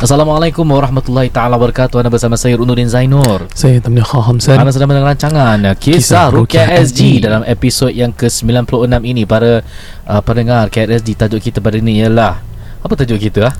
[0.00, 2.00] Assalamualaikum warahmatullahi taala wabarakatuh.
[2.00, 3.52] Anda bersama saya Unuddin Zainur.
[3.52, 4.56] Saya Tamni Kha Hamzan.
[4.56, 7.28] Anda sedang mendengar rancangan Kisah, Kisah Rukia SG SG.
[7.28, 9.60] dalam episod yang ke-96 ini para
[10.08, 12.40] uh, pendengar KSG tajuk kita pada ini ialah
[12.80, 13.54] apa tajuk kita ah?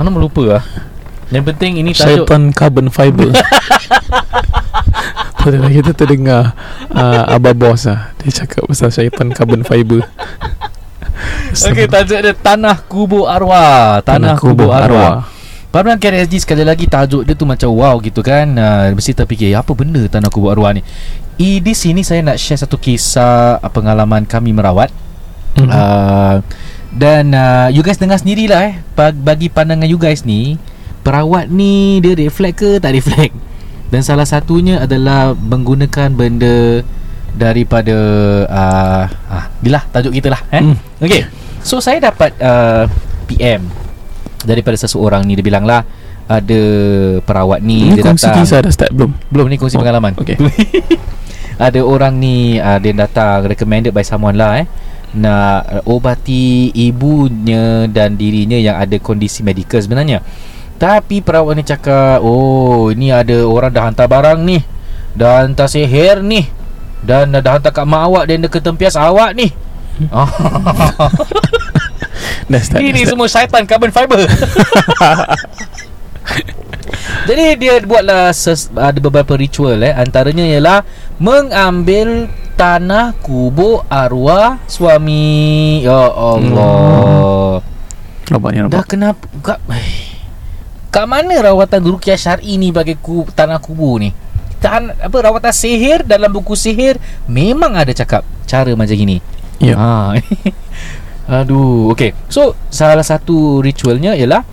[0.00, 0.64] Mana melupa ah.
[1.28, 3.36] Yang penting ini tajuk Syaitan carbon fiber.
[5.44, 6.56] Pada kita terdengar
[6.88, 10.08] uh, Abah Bos lah Dia cakap pasal syaitan carbon fiber
[11.52, 14.00] Okey tajuk dia Tanah Kubur Arwah.
[14.00, 15.28] Tanah, Kubur, Arwah.
[15.28, 15.35] Para
[15.82, 18.46] pendengar KSG sekali lagi tajuk dia tu macam wow gitu kan.
[18.48, 20.80] Uh, mesti terfikir apa benda Tanah Kubur Arwah ni.
[21.36, 24.88] I, di sini saya nak share satu kisah uh, pengalaman kami merawat
[25.56, 25.72] Mhm.
[25.72, 26.36] Uh,
[26.92, 30.60] dan uh, you guys dengar sendirilah eh Bag- bagi pandangan you guys ni
[31.00, 33.32] perawat ni dia reflect ke tak reflect
[33.88, 36.84] dan salah satunya adalah menggunakan benda
[37.32, 37.96] daripada
[38.44, 40.76] uh, ah inilah tajuk kita lah eh Hmm.
[41.00, 41.24] okey
[41.64, 42.84] so saya dapat uh,
[43.24, 43.64] PM
[44.46, 45.34] daripada seseorang ni.
[45.34, 45.82] Dia bilang lah
[46.26, 46.60] ada
[47.20, 48.36] perawat ni Ini dia kongsi datang.
[48.40, 49.12] kisah dah start belum?
[49.28, 50.10] belum ni kongsi Oh, pengalaman.
[50.16, 50.34] okey.
[51.56, 54.64] Ada orang ni uh, Dia datang Recommended by someone lah eh.
[55.12, 60.18] Nak obati ibunya Dan dirinya yang ada kondisi medical sebenarnya.
[60.74, 64.60] Tapi perawat ni cakap Oh ni ada orang dah hantar barang ni
[65.12, 66.44] Dah hantar sihir ni
[67.00, 69.48] Dan dah hantar kat mak awak Dan dia ketempias awak ni
[72.46, 73.10] Dah start Ini dah start.
[73.10, 74.22] semua syaitan carbon fiber
[77.26, 80.86] Jadi dia buatlah ses, ada beberapa ritual eh antaranya ialah
[81.18, 85.82] mengambil tanah kubur arwah suami.
[85.82, 87.60] Ya Allah.
[88.30, 89.58] Nampak ni Dah kenapa kat,
[90.90, 94.10] kat mana rawatan ruqyah syar'i ni bagi ku, tanah kubur ni?
[94.62, 96.96] Tan, apa rawatan sihir dalam buku sihir
[97.28, 99.18] memang ada cakap cara macam gini.
[99.58, 100.14] Ya Ha.
[101.26, 102.14] Aduh, okey.
[102.30, 104.46] So, salah satu ritualnya ialah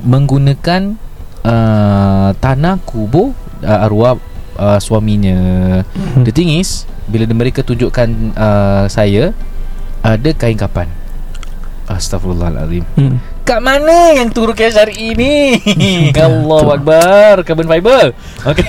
[0.00, 0.96] menggunakan
[1.44, 4.16] uh, tanah kubur uh, arwah
[4.56, 5.38] uh, suaminya.
[5.84, 6.24] Mhm.
[6.24, 9.36] The thing is, bila mereka tunjukkan uh, saya
[10.00, 10.88] ada kain kapan.
[11.88, 12.84] Astaghfirullahalazim.
[13.00, 13.16] Hmm.
[13.48, 15.56] Kat mana yang tu rukyah syar'i ni?
[16.12, 18.12] Allahu akbar, carbon fiber.
[18.44, 18.68] Okey.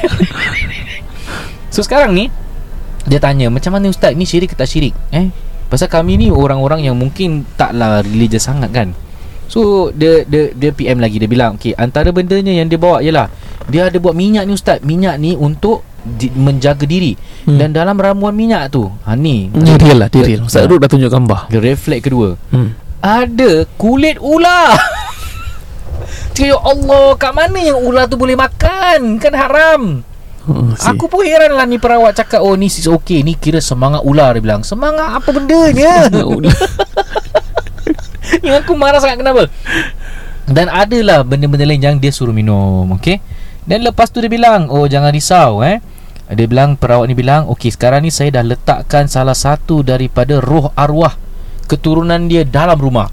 [1.74, 2.32] so sekarang ni
[3.04, 4.96] dia tanya macam mana ustaz ni syirik ke tak syirik?
[5.12, 5.28] Eh?
[5.70, 8.90] Pasal kami ni orang-orang yang mungkin taklah religious sangat kan.
[9.50, 13.30] So dia dia dia PM lagi dia bilang okey antara bendanya yang dia bawa ialah
[13.70, 14.82] dia ada buat minyak ni ustaz.
[14.82, 17.14] Minyak ni untuk di, menjaga diri.
[17.46, 17.58] Hmm.
[17.60, 21.12] Dan dalam ramuan minyak tu, ha ni Ni real lah Dia real Ustaz dah tunjuk
[21.12, 22.36] gambar dia reflect kedua.
[22.52, 22.70] hmm.
[23.00, 24.76] Ada kulit ular
[26.36, 30.04] Cakap, Ya Allah Kat mana yang ular tu boleh makan Kan haram
[30.50, 30.90] oh, see.
[30.90, 33.22] Aku pun heran lah ni perawat cakap Oh ni sis okay.
[33.22, 34.62] Ni kira semangat ular Dia bilang.
[34.66, 36.08] Semangat apa bendanya?
[38.46, 39.48] Yang aku marah sangat kenapa?
[40.50, 43.22] Dan adalah benda-benda lain Yang dia suruh minum Okay?
[43.64, 45.80] Dan lepas tu dia bilang Oh jangan risau eh.
[46.30, 50.74] Dia bilang perawat ni bilang Okey sekarang ni saya dah letakkan salah satu daripada roh
[50.74, 51.14] arwah
[51.70, 53.10] Keturunan dia dalam rumah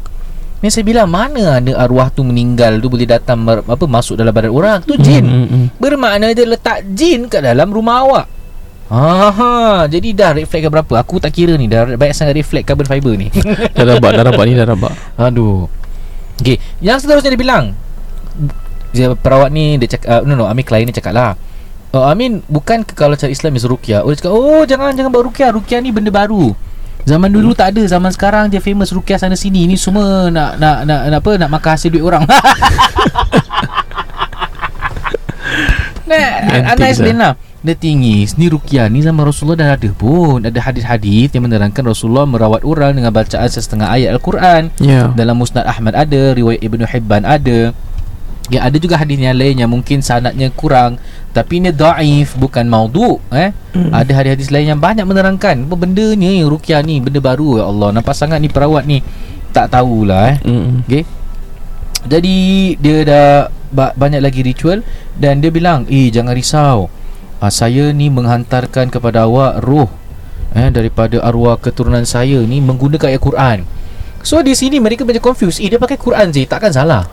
[0.64, 4.32] Ni saya bilang mana ada arwah tu meninggal tu boleh datang mer- apa masuk dalam
[4.32, 5.24] badan orang tu jin.
[5.24, 5.66] Hmm, hmm, hmm.
[5.76, 8.26] Bermakna dia letak jin kat dalam rumah awak.
[8.86, 10.94] Aha, jadi dah reflect ke berapa?
[11.02, 13.34] Aku tak kira ni dah banyak sangat reflect carbon fiber ni.
[13.76, 15.66] Dah dapat Dah dapat ni dah dapat Aduh.
[16.38, 17.74] Okey, yang seterusnya dia bilang
[18.94, 21.34] dia perawat ni dia cakap uh, no no Amin klien ni cakap lah
[21.96, 24.04] Oh, Amin bukan ke kalau cara Islam is ruqyah.
[24.04, 25.48] Oh dia cakap oh jangan jangan buat ruqyah.
[25.56, 26.52] Ruqyah ni benda baru.
[27.06, 29.70] Zaman dulu tak ada, zaman sekarang dia famous ruqyah sana sini.
[29.70, 32.26] Ni semua nak nak nak, nak apa nak makan hasil duit orang.
[36.10, 36.26] nah,
[36.66, 36.90] Anda lah.
[36.90, 37.38] explain lah.
[37.66, 42.22] Dia tinggi Ni ruqyah ni zaman Rasulullah dah ada pun Ada hadis-hadis yang menerangkan Rasulullah
[42.22, 47.26] merawat orang Dengan bacaan setengah ayat Al-Quran Ya dalam Musnad Ahmad ada Riwayat Ibnu Hibban
[47.26, 47.74] ada
[48.46, 51.02] Ya ada juga hadis yang lain yang mungkin sanadnya kurang
[51.34, 53.92] tapi ini daif bukan maudhu eh Hmm.
[53.92, 57.92] ada hadis-hadis lain yang banyak menerangkan apa benda ni ruqyah ni benda baru ya Allah
[57.92, 59.04] nampak sangat ni perawat ni
[59.52, 60.86] tak tahulah eh hmm.
[60.88, 61.02] okey
[62.06, 62.36] jadi
[62.78, 63.28] dia dah
[63.74, 64.80] ba- banyak lagi ritual
[65.18, 66.86] dan dia bilang eh jangan risau
[67.42, 69.90] ah, saya ni menghantarkan kepada awak roh
[70.54, 73.58] eh daripada arwah keturunan saya ni menggunakan ayat Quran.
[74.24, 75.60] So di sini mereka macam confused.
[75.60, 77.04] Eh dia pakai Quran je, takkan salah.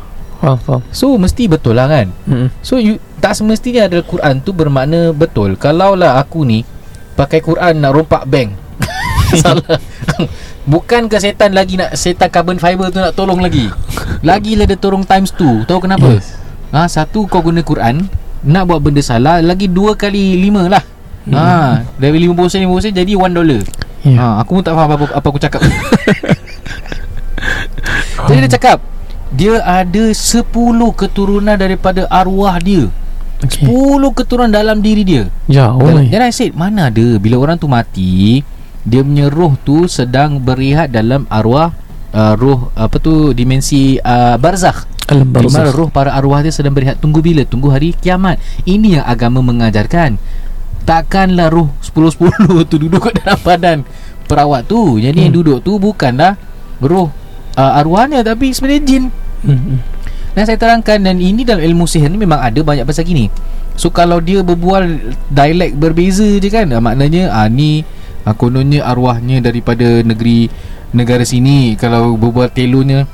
[0.44, 2.12] Faham faham So mesti betul lah kan?
[2.28, 2.52] Mm-mm.
[2.60, 5.56] So you tak semestinya adalah Quran tu bermakna betul.
[5.56, 6.68] Kalaulah aku ni
[7.16, 8.52] pakai Quran nak rompak bank.
[9.40, 9.80] salah.
[10.72, 13.72] Bukan ke setan lagi nak setan carbon fiber tu nak tolong lagi.
[14.20, 15.64] Lagilah dia tolong times 2.
[15.64, 16.20] Tahu kenapa?
[16.20, 16.36] Yes.
[16.76, 18.10] Ha, satu kau guna Quran
[18.42, 20.82] Nak buat benda salah Lagi dua kali lima lah
[21.24, 21.40] Hmm.
[21.40, 23.64] Ha, dari 50 sen 50 sen jadi 1 dollar.
[24.04, 24.20] Ya.
[24.20, 25.64] Ha, aku pun tak faham apa apa aku cakap.
[28.28, 28.84] jadi dia cakap
[29.34, 30.46] dia ada 10
[30.94, 32.94] keturunan daripada arwah dia.
[33.42, 33.66] Okay.
[33.66, 35.24] 10 keturunan dalam diri dia.
[35.82, 37.20] Dan, ni dan I said Mana ada?
[37.20, 38.40] Bila orang tu mati
[38.88, 41.76] Dia punya roh tu Sedang berehat dalam arwah
[42.16, 44.88] uh, Roh Apa tu Dimensi uh, barzakh.
[45.12, 45.76] Alam Di mana barzakh.
[45.76, 47.04] roh para arwah dia sedang berehat?
[47.04, 47.44] Tunggu bila?
[47.44, 48.40] Tunggu hari kiamat.
[48.64, 50.16] Ini yang agama mengajarkan.
[50.88, 53.78] Takkanlah roh 10-10 tu duduk kat dalam badan
[54.24, 55.04] Perawat tu.
[55.04, 55.26] Jadi hmm.
[55.28, 56.40] yang duduk tu Bukanlah
[56.80, 57.12] Roh
[57.60, 59.04] uh, arwahnya Tapi sebenarnya jin
[59.44, 59.78] Mm-mm.
[60.34, 63.30] dan saya terangkan dan ini dalam ilmu sihir ni memang ada banyak pasal gini.
[63.78, 67.86] So kalau dia berbual dialek berbeza je kan ah, maknanya ah ni
[68.26, 70.50] ah, kononnya arwahnya daripada negeri
[70.94, 73.10] negara sini kalau berbual telonya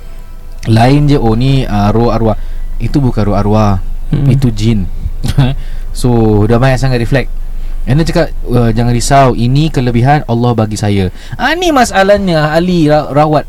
[0.67, 2.39] lain je oh ni ah, roh arwah.
[2.79, 3.83] Itu bukan roh arwah.
[4.15, 4.31] Mm-mm.
[4.31, 4.87] Itu jin.
[5.99, 7.31] so dah banyak sangat reflect.
[7.87, 11.09] And dia cakap uh, Jangan risau Ini kelebihan Allah bagi saya
[11.39, 13.47] ah, Ni masalahnya Ali ra- rawat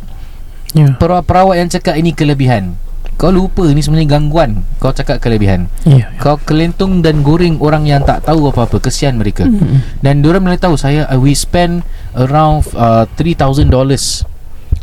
[0.73, 0.95] Ya.
[0.95, 2.79] Perawat, perawat yang cakap ini kelebihan.
[3.15, 5.69] Kau lupa ni sebenarnya gangguan Kau cakap kelebihan.
[5.85, 8.81] Ya Kau kelentung dan goreng orang yang tak tahu apa-apa.
[8.81, 9.45] Kesian mereka.
[9.45, 10.01] Mm-mm.
[10.01, 11.85] Dan diorang boleh tahu Saya uh, We spend
[12.15, 13.69] around uh, $3,000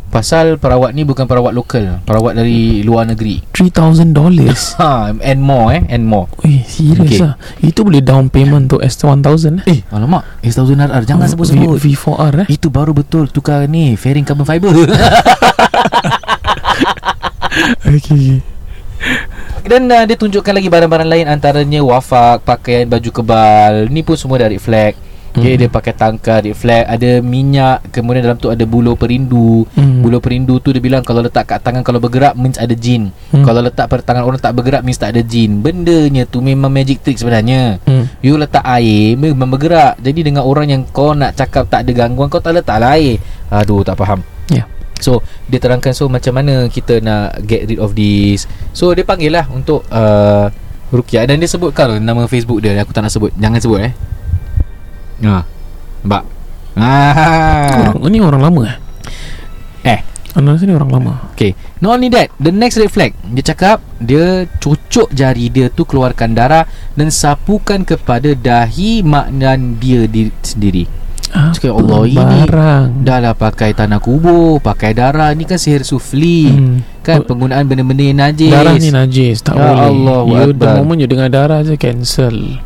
[0.08, 3.42] Pasal perawat ni bukan perawat lokal Perawat dari luar negeri.
[3.50, 4.06] $3,000
[4.78, 6.30] ha, And more eh And more.
[6.40, 7.18] Eh serius Okay.
[7.18, 9.18] lah Itu boleh down payment untuk S1000
[9.58, 9.62] eh?
[9.68, 12.46] Eh alamak S1000RR Jangan sebut-sebut V- V4R eh?
[12.48, 14.70] Itu baru betul Tukar ni Fairing carbon fiber
[17.88, 18.40] Okay
[19.64, 24.38] Dan uh, dia tunjukkan lagi barang-barang lain Antaranya wafak Pakaian baju kebal Ni pun semua
[24.38, 24.94] dari flag
[25.28, 25.58] Okay, Mhm.
[25.60, 30.00] dia pakai tangkar di flag Ada minyak Kemudian dalam tu ada buluh perindu Hmm.
[30.00, 33.44] Buluh perindu tu dia bilang Kalau letak kat tangan Kalau bergerak means ada jin Hmm.
[33.44, 37.04] Kalau letak pada tangan orang tak bergerak Means tak ada jin Bendanya tu memang magic
[37.04, 38.08] trick sebenarnya Hmm.
[38.18, 42.26] You letak air Memang bergerak Jadi dengan orang yang kau nak cakap Tak ada gangguan
[42.26, 44.20] Kau tak letak lah air Aduh tak faham.
[44.98, 48.44] So dia terangkan So macam mana kita nak Get rid of this.
[48.74, 50.50] So dia panggil lah Untuk uh,
[50.90, 52.76] Rukiah Dan dia sebutkan Nama Facebook dia.
[52.82, 53.30] Aku tak nak sebut.
[53.38, 53.92] Jangan sebut eh.
[55.26, 55.42] Ha.
[56.02, 56.22] Nampak?
[56.78, 57.90] Ah.
[57.90, 58.76] Orang, ni orang lama eh?
[59.82, 60.00] Eh.
[60.38, 61.12] Anda rasa ni orang lama.
[61.34, 61.58] Okay.
[61.82, 63.18] Not only that The next red flag.
[63.34, 70.06] Dia cakap Dia cucuk jari dia tu Keluarkan darah Dan sapukan kepada Dahi maknan dia
[70.06, 72.86] di, sendiri ah, Cakap, "Ya Allah, ini Barang.
[73.04, 76.48] Dah lah pakai tanah kubur Pakai darah Ni kan sihir sufli.
[76.48, 76.76] Hmm.
[77.00, 78.52] Kan penggunaan benda-benda yang najis.
[78.52, 79.84] Darah ni najis Tak Ya boleh.
[79.88, 82.60] Allahu You the moment you dengar darah je Cancel.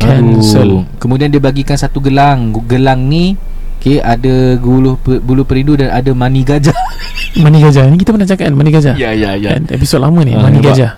[0.00, 0.40] Aduh.
[0.40, 2.52] Cancel Kemudian dia bagikan satu gelang.
[2.64, 3.36] Gelang ni
[3.80, 6.76] Okay ada bulu, bulu perindu Dan ada mani gajah.
[7.40, 7.88] Mani gajah.
[7.88, 8.92] Ni kita pernah cakap kan Mani gajah?
[8.96, 10.72] Ya ya Kan episod lama ni Ah, Mani nampak.
[10.76, 10.92] gajah.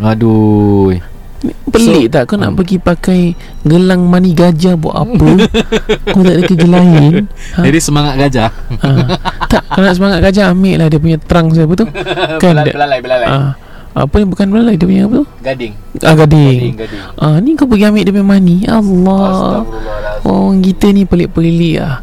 [0.00, 1.13] Aduh
[1.68, 2.30] Pelik tak?
[2.30, 2.58] Kau nak hmm.
[2.62, 3.20] pergi pakai
[3.66, 5.28] Gelang mani gajah buat apa?
[6.12, 7.26] Kau tak ada kerja lain?
[7.56, 7.60] Ha?
[7.66, 8.50] Jadi semangat gajah.
[8.80, 8.88] Ha.
[9.50, 11.86] Tak Kalau nak semangat gajah Ambil lah dia punya terang saya Apa tu.
[12.42, 12.54] Kan?
[12.54, 13.26] Belalai belalai, belalai.
[13.28, 13.52] ah,
[13.92, 15.26] Apa ni bukan belalai Dia punya apa tu?
[15.42, 15.72] Gading.
[16.00, 16.48] Ah, Gading.
[16.48, 17.00] Gading gading.
[17.18, 18.56] Ah, Ni kau pergi ambil dia punya mani.
[18.70, 19.66] Allah.
[20.24, 22.00] Orang kita ni pelik-pelik lah.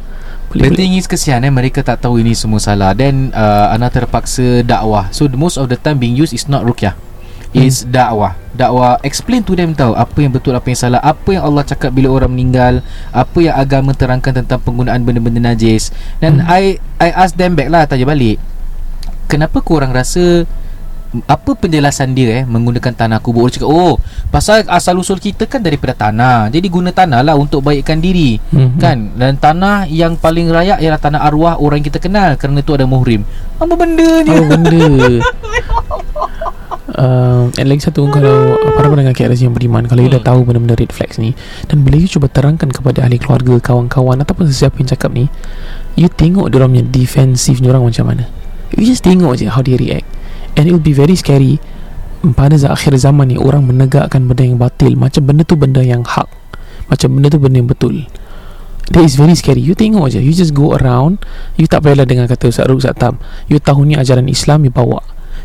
[0.52, 1.54] The thing is kesian eh.
[1.54, 2.92] Mereka tak tahu ini semua salah.
[2.92, 5.08] Then uh, Ana terpaksa dakwah.
[5.16, 6.94] So the most of the time being used Is not rukyah
[7.52, 8.40] Is dakwah.
[8.56, 11.92] Dakwah Explain to them tahu Apa yang betul Apa yang salah Apa yang Allah cakap
[11.96, 12.84] Bila orang meninggal
[13.16, 15.92] Apa yang agama terangkan Tentang penggunaan benda-benda najis.
[16.24, 16.48] Dan Hmm.
[16.48, 18.40] I I ask them back lah Tanya balik.
[19.28, 20.48] Kenapa korang rasa
[21.28, 23.48] apa penjelasan dia eh menggunakan tanah kubur?
[23.48, 26.48] Dia cakap oh pasal asal usul kita kan daripada tanah.
[26.48, 28.40] Jadi guna tanah lah untuk baikkan diri.
[28.40, 28.80] Mhm.
[28.80, 28.98] kan?
[29.14, 32.36] Dan tanah yang paling rayak ialah tanah arwah orang yang kita kenal.
[32.36, 33.28] Kerana itu ada muhrim.
[33.60, 34.32] Apa benda ni?
[34.32, 34.80] Apa benda?
[36.92, 40.28] Uh, And lagi satu Kalau Para pendengar KRS yang beriman Kalau you dah Hmm.
[40.28, 41.32] tahu Benda-benda red flags ni
[41.66, 45.30] Dan bila you cuba terangkan Kepada ahli keluarga Kawan-kawan Ataupun sesiapa yang cakap ni
[45.94, 48.28] You tengok Diorang punya defensif Diorang macam mana?
[48.74, 50.08] You just tengok je How they react
[50.60, 51.62] And it will be very scary.
[52.22, 54.94] Pada akhir zaman ni Orang menegakkan benda yang batil.
[54.94, 56.30] Macam benda tu benda yang hak.
[56.92, 58.06] Macam benda tu benda yang betul.
[58.92, 59.64] That is very scary.
[59.64, 61.24] You tengok je You just go around.
[61.56, 63.18] You tak payahlah dengar kata Ustaz Ruk Ustaz Tam.
[63.48, 65.00] You tahu ni ajaran Islam You bawa.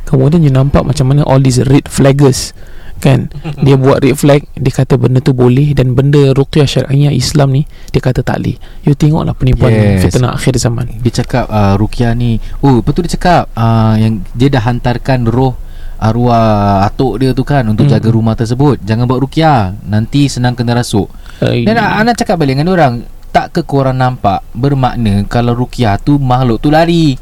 [0.07, 2.55] Kemudian you nampak macam mana All these red flaggers
[2.97, 3.29] Kan?
[3.65, 7.62] Dia buat red flag Dia kata benda tu boleh Dan benda ruqyah syariah Islam ni
[7.88, 8.57] Dia kata tak boleh.
[8.83, 10.00] You tengoklah penipuan Yes.
[10.03, 10.88] Fitnah akhir zaman.
[10.99, 15.55] Dia cakap uh, Rukia ni Oh betul dia cakap uh, Yang dia dah hantarkan roh
[15.97, 17.93] Arwah atuk dia tu kan Untuk Hmm.
[17.93, 18.81] jaga rumah tersebut.
[18.81, 21.09] Jangan buat rukia Nanti senang kena rasuk.
[21.38, 22.95] Uh, Dan anak cakap balik dengan orang
[23.29, 27.17] Tak ke korang nampak Bermakna Kalau rukia tu Makhluk tu lari?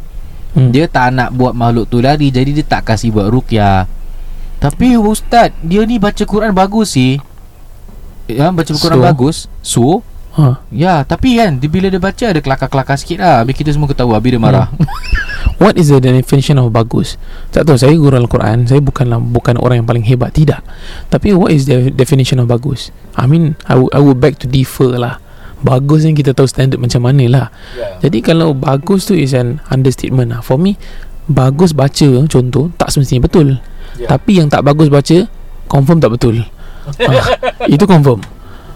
[0.54, 0.71] Hmm.
[0.71, 3.90] Dia tak nak buat makhluk tu lari Jadi dia tak kasih buat rukia
[4.64, 7.21] Tapi ustaz Dia ni baca Quran bagus sih
[8.25, 9.04] Ya baca Quran So?
[9.04, 9.85] bagus So
[10.40, 10.64] ha.
[10.73, 14.16] Ya tapi kan dia, Bila dia baca Ada kelakar-kelakar sikit lah Habis kita semua ketawa
[14.16, 14.73] Habis dia marah
[15.61, 17.21] What is the definition of bagus?
[17.52, 20.64] Tak tahu saya guru Al-Quran Saya bukanlah Bukan orang yang paling hebat Tidak
[21.12, 22.88] Tapi what is the definition of bagus?
[23.21, 25.21] I mean I would, I would beg to differ lah
[25.64, 28.00] Bagus ni kita tahu standard macam mana lah yeah.
[28.00, 30.76] Jadi kalau bagus tu is an understatement lah For me
[31.25, 33.57] Bagus baca contoh Tak semestinya betul.
[33.97, 34.09] Ya.
[34.12, 35.25] Tapi yang tak bagus baca
[35.66, 36.45] Confirm tak betul.
[36.85, 37.25] Ah,
[37.64, 38.21] Itu confirm.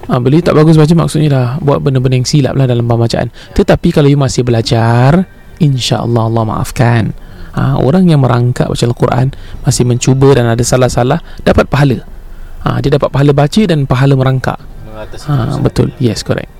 [0.08, 3.28] Ah, Bila you tak bagus baca Maksudnya dah Buat benda-benda yang silap lah Dalam pembacaan.
[3.52, 5.28] Tetapi kalau you masih belajar
[5.60, 7.12] InsyaAllah Allah maafkan.
[7.52, 12.00] Ah, Orang yang merangkak baca Al-Quran Masih mencuba dan ada salah-salah Dapat pahala.
[12.64, 14.56] Ah, Dia dapat pahala baca Dan pahala merangkak.
[15.28, 15.92] Ah, Betul.
[16.00, 16.57] Yes correct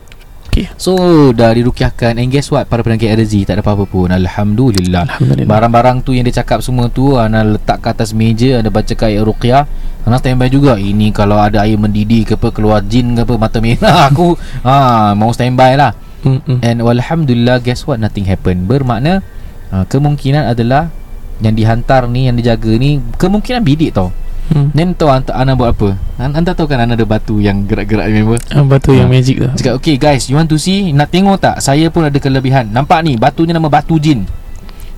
[0.80, 0.96] So
[1.36, 2.16] dah dirukiahkan.
[2.18, 2.66] And guess what?
[2.66, 4.08] Para penangkit RZ Tak ada apa-apa pun.
[4.08, 5.06] Alhamdulillah.
[5.06, 5.46] Alhamdulillah.
[5.46, 9.22] Barang-barang tu yang dia cakap semua tu Ana letak ke atas meja Ana baca ayat
[9.22, 9.64] ruqyah.
[10.08, 10.74] Ana standby juga.
[10.80, 14.34] Ini kalau ada air mendidih ke apa Keluar jin ke apa Mata merah aku
[14.64, 15.92] ha, Mau standby lah.
[16.26, 16.58] Mm-mm.
[16.66, 18.02] And Alhamdulillah Guess what?
[18.02, 18.66] Nothing happen.
[18.66, 19.22] Bermakna
[19.70, 20.90] uh, Kemungkinan adalah
[21.38, 24.10] Yang dihantar ni Yang dijaga ni Kemungkinan bidik tau
[24.48, 24.72] Hmm.
[24.72, 25.92] Then tahu anta, Ana buat apa?
[26.16, 29.12] An- Anda tahu kan Ana ada batu Yang gerak-gerak remember Apa tu yang Ah.
[29.12, 29.48] magic tu.
[29.54, 30.88] Cakap okay guys You want to see?
[30.90, 31.60] Nak tengok tak?
[31.60, 32.64] Saya pun ada kelebihan.
[32.66, 34.24] Nampak ni Batunya nama batu jin.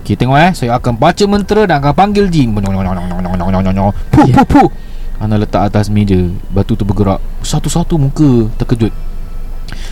[0.00, 0.50] Okay tengok eh.
[0.52, 2.54] Saya akan baca mentera Dan akan panggil jin.
[2.54, 4.68] Puh puh puh.
[5.18, 6.16] Ana letak atas meja.
[6.48, 7.18] Batu tu bergerak.
[7.40, 8.94] Satu-satu muka Terkejut.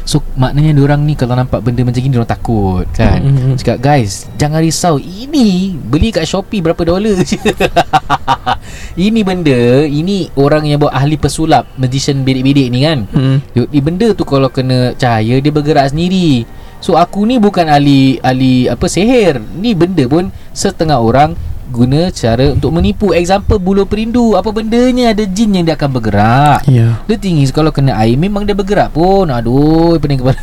[0.03, 3.21] So maknanya diorang ni Kalau nampak benda macam ni Diorang takut kan?
[3.21, 3.55] Mm-mm.
[3.55, 4.97] Cakap guys Jangan risau.
[4.97, 7.13] Ini Beli kat Shopee Berapa dolar?
[7.19, 7.37] je
[8.99, 13.39] Ini benda Ini orang yang buat ahli pesulap Magician bidik-bidik ni kan Mm.
[13.55, 16.43] Yo, Ni benda tu kalau kena cahaya dia bergerak sendiri.
[16.79, 19.39] So aku ni bukan ahli ahli apa sihir.
[19.59, 21.35] Ni benda pun setengah orang
[21.69, 23.11] guna cara untuk menipu.
[23.15, 24.39] Example bulu perindu.
[24.39, 26.63] Apa bendanya ada jin yang dia akan bergerak.
[26.71, 29.27] Ya Dia tinggi kalau kena air memang dia bergerak pun.
[29.31, 30.39] Aduh, pening kepala.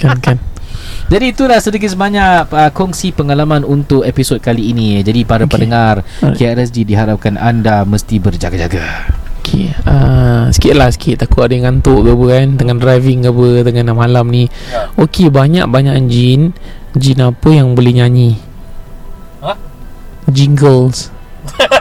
[0.00, 0.36] Kan kan
[1.10, 5.02] Jadi itulah sedikit sebanyak uh, kongsi pengalaman untuk episod kali ini.
[5.02, 5.50] Jadi para Okey.
[5.50, 6.38] pendengar Alright.
[6.38, 9.10] KRSG diharapkan anda mesti berjaga-jaga.
[9.40, 13.32] Okay uh, Sikit lah sikit Takut ada yang ngantuk ke apa kan Tengah driving ke
[13.32, 14.92] apa Tengah malam ni Ya.
[15.00, 16.52] Okay banyak-banyak jin
[16.92, 18.36] Jin apa yang boleh nyanyi
[19.40, 19.56] Hah?
[20.28, 21.08] Jingles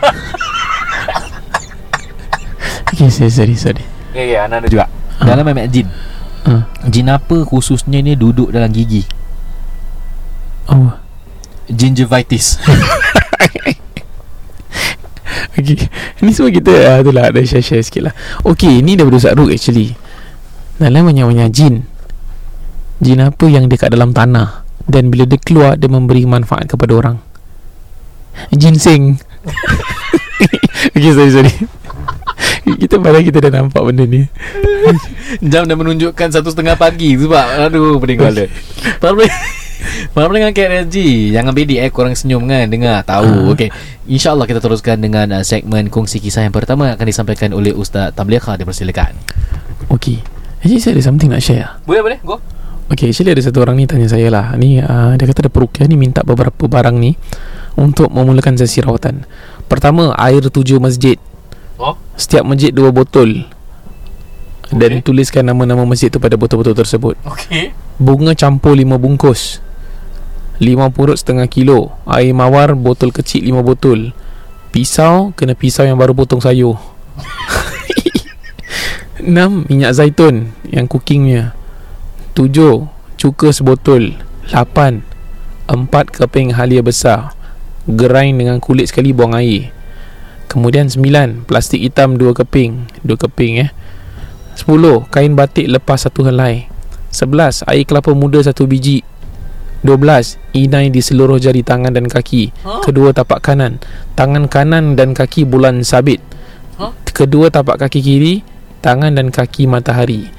[2.90, 3.84] Okay sorry sorry, sorry.
[4.12, 4.92] Ya, ya, anda ada juga.
[5.22, 5.32] Ah.
[5.32, 5.88] Dalam memek jin.
[6.48, 9.04] Uh, Jin apa khususnya ni duduk dalam gigi?
[10.72, 10.94] oh.
[11.70, 12.58] Gingivitis.
[15.60, 15.76] Okay
[16.24, 18.14] Ni semua kita uh, tu lah Ada share-share sikit lah.
[18.48, 19.94] Okay ni daripada Ustaz Ruk actually.
[20.80, 21.84] Dalam banyak-banyak jin.
[23.04, 24.64] Jin apa yang dia kat dalam tanah?
[24.90, 27.18] Dan bila dia keluar Dia memberi manfaat kepada orang.
[28.56, 29.20] Ginseng
[30.96, 31.54] Okay sorry sorry
[32.76, 34.28] Kita padahal kita dah nampak benda ni.
[35.52, 38.44] Jam dah menunjukkan satu setengah pagi Sebab aduh pening kepala.
[38.98, 39.40] Para pendengar
[40.12, 40.98] Para pendengar KRSG
[41.36, 43.50] Jangan bedek eh korang senyum kan Dengar tahu.
[43.50, 43.54] Ah.
[43.54, 43.70] Okay
[44.10, 48.58] InsyaAllah kita teruskan dengan uh, segmen Kongsi kisah yang pertama Akan disampaikan oleh Ustaz Tamliha
[48.58, 49.14] Dipersilakan.
[49.94, 50.20] Okay
[50.60, 51.80] Actually saya ada something nak share.
[51.88, 52.36] Boleh boleh go.
[52.92, 54.58] Okay actually ada satu orang ni tanya saya lah.
[54.60, 57.16] Ni uh, dia kata ada perukiah ni minta beberapa barang ni
[57.80, 59.24] Untuk memulakan sesi rawatan.
[59.72, 61.16] Pertama air tujuh masjid
[61.80, 61.96] Oh.
[62.20, 63.48] Setiap masjid dua botol.
[64.70, 65.08] Dan Okey.
[65.08, 67.16] tuliskan nama-nama masjid tu pada botol-botol tersebut.
[67.26, 69.64] Okay Bunga campur lima bungkus.
[70.60, 71.96] Lima purut setengah kilo.
[72.04, 74.12] Air mawar botol kecil lima botol.
[74.76, 76.76] Pisau Kena pisau yang baru potong sayur.
[79.20, 81.52] Enam Minyak zaitun Yang cookingnya
[82.38, 84.20] Tujuh Cuka sebotol.
[84.52, 85.02] Lapan.
[85.66, 87.34] Empat keping halia besar.
[87.88, 89.79] Gerain dengan kulit sekali buang air
[90.50, 93.00] Kemudian sembilan Plastik hitam dua keping.
[93.06, 93.70] Dua keping eh.
[94.58, 96.66] Sepuluh Kain batik lepas satu helai.
[97.14, 99.06] Sebelas Air kelapa muda satu biji.
[99.86, 102.52] Dua belas Inai di seluruh jari tangan dan kaki?
[102.84, 103.78] Kedua tapak kanan.
[104.18, 106.20] Tangan kanan dan kaki bulan sabit?
[107.14, 108.36] Kedua tapak kaki kiri.
[108.82, 110.32] Tangan dan kaki matahari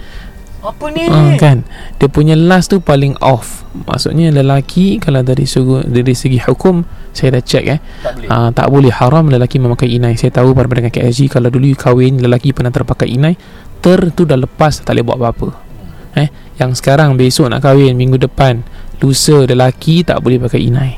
[0.60, 1.08] Apa ni?
[1.08, 1.64] Ah, kan?
[1.96, 3.64] Dia punya last tu paling off.
[3.70, 6.82] Maksudnya lelaki Kalau dari segi, dari segi hukum
[7.14, 7.78] Saya dah check eh.
[8.02, 8.28] Tak boleh.
[8.28, 8.92] uh, Tak boleh.
[8.92, 10.18] Haram lelaki memakai inai.
[10.18, 13.38] Saya tahu pada pendengar KSG Kalau dulu kahwin Lelaki pernah terpakai inai
[13.78, 15.48] Ter tu dah lepas Tak boleh buat apa-apa.
[16.18, 18.66] Eh Yang sekarang besok nak kahwin Minggu depan
[18.98, 20.92] Lusa lelaki Tak boleh pakai inai.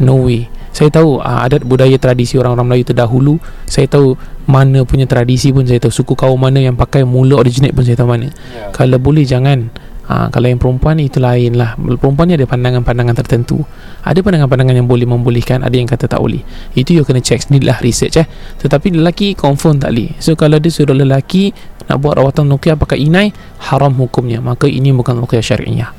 [0.00, 3.34] No way saya tahu uh, adat budaya tradisi orang-orang Melayu terdahulu
[3.66, 4.14] Saya tahu
[4.46, 5.94] mana punya tradisi pun saya tahu.
[5.94, 8.30] Suku kaum mana yang pakai mula originate pun saya tahu mana.
[8.30, 8.70] Ya.
[8.74, 9.70] kalau boleh jangan.
[10.10, 11.78] Ha, Kalau yang perempuan ni itu lain lah.
[11.78, 13.62] Perempuan ni ada pandangan-pandangan tertentu.
[14.02, 16.42] Ada pandangan-pandangan yang boleh membolehkan Ada yang kata tak boleh.
[16.74, 18.26] Itu you kena check sendiri lah research eh.
[18.58, 20.18] Tetapi lelaki confirm tak boleh.
[20.18, 21.54] So kalau dia suruh lelaki
[21.86, 23.30] Nak buat rawatan ruqyah pakai inai
[23.70, 24.42] Haram hukumnya.
[24.42, 25.90] Maka ini bukan ruqyah syariah.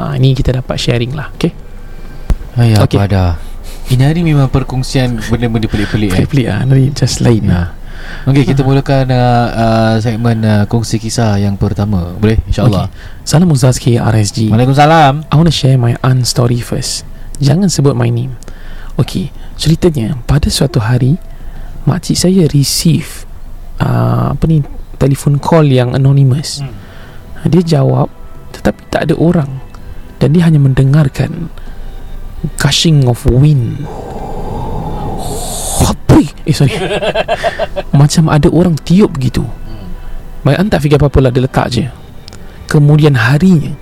[0.00, 1.52] Ha, Ini kita dapat sharing lah Okay
[2.58, 3.47] Hai, apa Okey.
[3.96, 6.16] Hari memang perkongsian benda-benda pelik-pelik eh.
[6.28, 6.60] Pelik-pelik lah
[6.92, 7.72] just lain lah.
[8.28, 12.12] Okey, kita mulakan uh, uh, segmen uh, kongsi kisah yang pertama.
[12.16, 12.40] Boleh?
[12.48, 12.88] InsyaAllah.
[13.24, 15.28] Salam Ustaz KRSG Waalaikumsalam.
[15.28, 17.04] I want to share my aunt story first
[17.40, 18.34] Jangan sebut my name
[18.96, 19.28] Okay
[19.60, 21.20] Ceritanya Pada suatu hari
[21.84, 23.28] Makcik saya receive
[23.84, 24.64] uh, Apa ni
[24.96, 26.64] Telefon call yang anonymous
[27.38, 27.54] Hmm.
[27.54, 28.10] Dia jawab
[28.56, 29.62] Tetapi tak ada orang
[30.18, 31.52] Dan dia hanya mendengarkan
[32.56, 33.82] Gushing of wind.
[35.82, 36.74] Apa Eh sorry.
[38.00, 39.42] Macam ada orang tiup gitu.
[40.46, 41.84] My aunt tak fikir apa-apa lah Dia letak je.
[42.70, 43.74] Kemudian harinya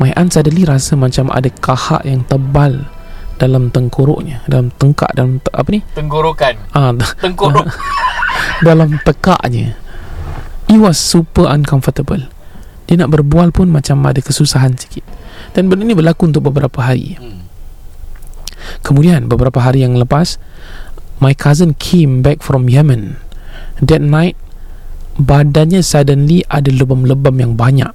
[0.00, 2.88] My aunt suddenly rasa macam ada kahak yang tebal
[3.36, 5.84] Dalam tengkoroknya Dalam tengkak Dalam te- apa ni?
[5.92, 6.54] Tenggorokan.
[6.72, 7.68] ah, Tengkorok.
[8.66, 9.76] Dalam tekaknya.
[10.68, 12.28] It was super uncomfortable.
[12.84, 15.02] Dia nak berbual pun macam ada kesusahan sikit.
[15.52, 17.16] Dan benda ni berlaku untuk beberapa hari.
[17.16, 17.39] Hmm.
[18.80, 20.40] Kemudian beberapa hari yang lepas
[21.20, 23.20] My cousin came back from Yemen.
[23.84, 24.40] That night
[25.20, 27.92] Badannya suddenly ada lebam-lebam yang banyak.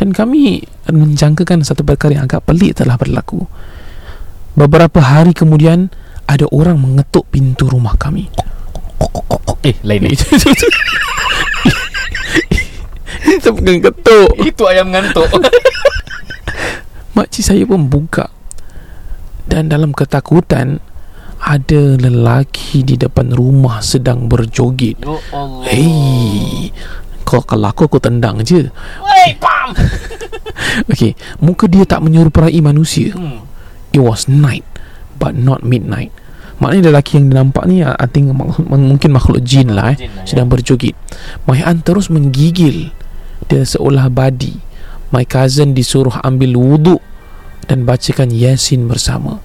[0.00, 3.46] Dan kami menjangkakan satu perkara yang agak pelik telah berlaku.
[4.58, 5.94] Beberapa hari kemudian
[6.30, 8.30] Ada orang mengetuk pintu rumah kami.
[9.66, 10.14] Eh, lain ni.
[13.34, 14.30] Itu bukan ketuk.
[14.38, 15.26] Itu ayam ngantuk.
[17.18, 18.30] Makcik saya pun buka
[19.50, 20.78] Dan dalam ketakutan
[21.40, 25.02] Ada lelaki di depan rumah sedang berjoget.
[25.02, 25.64] Ya Allah.
[25.66, 26.70] Hei
[27.30, 28.66] kau kalau aku aku tendang je.
[28.98, 29.70] Wey, pam.
[30.90, 33.14] Okay Muka dia tak menyerupai manusia.
[33.14, 33.46] Hmm.
[33.94, 34.66] It was night
[35.22, 36.10] But not midnight.
[36.60, 38.34] Maknanya lelaki yang dia nampak ni I think
[38.68, 40.98] mungkin makhluk jin lah eh Jin lah, Sedang berjoget.
[41.46, 42.90] My aunt terus menggigil
[43.46, 44.58] Dia seolah badi.
[45.14, 47.00] My cousin disuruh ambil wuduk
[47.64, 49.38] Dan bacakan Yasin bersama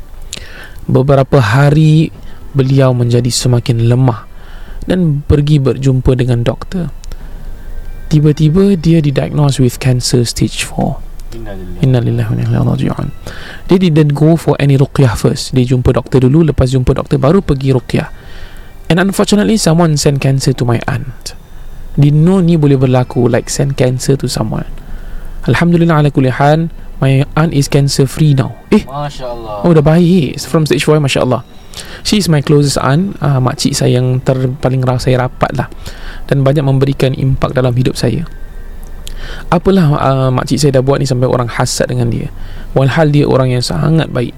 [0.86, 2.13] Beberapa hari
[2.56, 4.30] Beliau menjadi semakin lemah
[4.86, 6.93] Dan pergi berjumpa dengan doktor.
[8.06, 11.84] Tiba-tiba dia didiagnose with cancer stage 4 Innalillah.
[11.84, 13.08] Inna lillahi wa inna ilaihi raji'un.
[13.67, 15.52] Dia didn't go for any ruqyah first.
[15.52, 18.08] Dia jumpa doktor dulu Lepas jumpa doktor baru pergi ruqyah.
[18.88, 21.36] And unfortunately someone send cancer to my aunt.
[22.00, 24.67] Didn't know ni boleh berlaku Like send cancer to someone.
[25.45, 26.71] Alhamdulillah ala kulli hal
[27.03, 28.55] My aunt is cancer free now.
[28.71, 28.88] Eh.
[28.88, 29.67] Masya Allah.
[29.67, 31.43] Oh dah baik From stage 4 Masya Allah.
[32.08, 33.19] She is my closest aunt.
[33.19, 35.67] Uh, Makcik saya yang ter, paling ra- saya rapat lah.
[36.25, 38.23] Dan banyak memberikan impak dalam hidup saya.
[39.49, 42.29] Apalah uh, makcik saya dah buat ni Sampai orang hasad dengan dia.
[42.77, 44.38] Walhal dia orang yang sangat baik.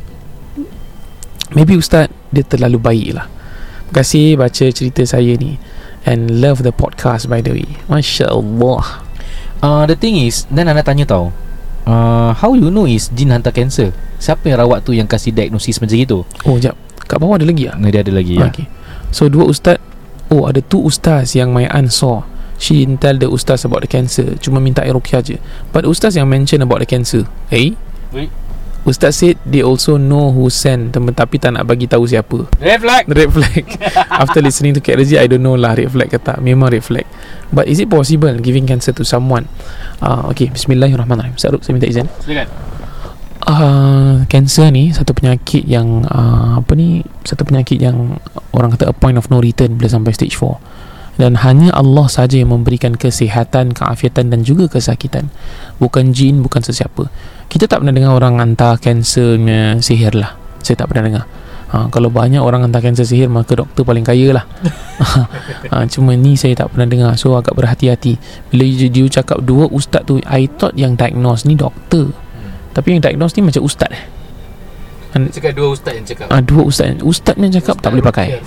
[1.56, 3.28] Maybe Ustaz Dia terlalu baik lah.
[3.88, 5.56] Terima kasih baca cerita saya ni.
[6.08, 7.68] And love the podcast by the way.
[7.92, 9.04] Masya Allah.
[9.60, 11.34] Uh, the thing is Dan anda tanya tau
[11.88, 13.96] uh, How you know is Jin hantar cancer?
[14.20, 16.76] Siapa yang rawat tu Yang kasih diagnosis macam itu Oh jap.
[17.08, 17.80] Kat bawah ada lagi tak?
[17.88, 18.52] Dia ada lagi ya.
[18.52, 18.68] Okay.
[19.16, 19.80] So dua ustaz.
[20.28, 22.28] Oh ada two ustaz yang my aunt saw.
[22.60, 24.36] She didn't tell the ustaz about the cancer.
[24.44, 25.40] Cuma minta air ruqyah je.
[25.72, 27.24] But ustaz yang mention about the cancer.
[27.48, 27.80] Eh?
[28.12, 28.34] Wait.
[28.88, 32.48] Ustaz said they also know who sent tem- Tapi tak nak bagi tahu siapa.
[32.56, 33.04] Red flag.
[33.12, 33.64] Red flag.
[34.24, 36.40] After listening to Rezi I don't know lah red flag ke tak.
[36.40, 37.04] Memang red flag.
[37.52, 39.52] But is it possible Giving cancer to someone?
[40.00, 40.56] Uh, Okay.
[40.56, 41.36] Bismillahirrahmanirrahim.
[41.36, 42.08] Saruk saya minta izin.
[42.24, 42.48] Silakan.
[43.48, 47.04] Uh, Cancer ni Satu penyakit yang uh, Apa ni?
[47.24, 48.20] Satu penyakit yang
[48.52, 52.36] Orang kata a point of no return Bila sampai stage 4 Dan hanya Allah saja
[52.36, 55.32] yang memberikan kesihatan Keafiatan dan juga kesakitan.
[55.80, 57.08] Bukan jin Bukan sesiapa
[57.48, 61.26] Kita tak pernah dengar orang hantar kansernya sihir lah Saya tak pernah dengar
[61.68, 64.48] Ha, kalau banyak orang hantar kanser sihir Maka doktor paling kaya lah
[65.68, 68.16] ha, Cuma ni saya tak pernah dengar So agak berhati-hati
[68.48, 72.16] Bila you, you cakap dua ustaz tu I thought yang diagnose ni doktor
[72.78, 74.04] tapi yang diagnose ni macam ustaz eh.
[75.34, 76.94] Cakap dua ustaz yang cakap Ah dua ustaz.
[77.02, 78.38] Ustaz yang cakap tak boleh pakai.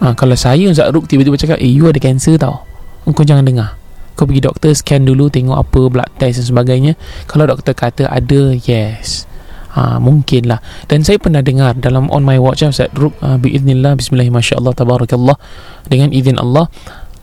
[0.00, 2.64] Ah kalau saya Ustaz Ruk tiba-tiba cakap, "Eh you ada cancer tau."
[3.04, 3.76] Engkau jangan dengar.
[4.20, 6.92] Kau pergi doktor Scan dulu Tengok apa Blood test dan sebagainya
[7.24, 9.24] Kalau doktor kata ada Yes
[9.72, 13.96] ha, Mungkin lah Dan saya pernah dengar Dalam On My Watch Ustaz Ruk uh, Biiznillah
[13.96, 15.40] Bismillahirrahmanirrahim Tabarakallah
[15.88, 16.68] Dengan izin Allah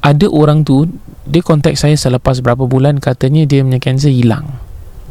[0.02, 0.90] Ada orang tu
[1.30, 4.58] Dia kontak saya Selepas berapa bulan Katanya dia punya cancer hilang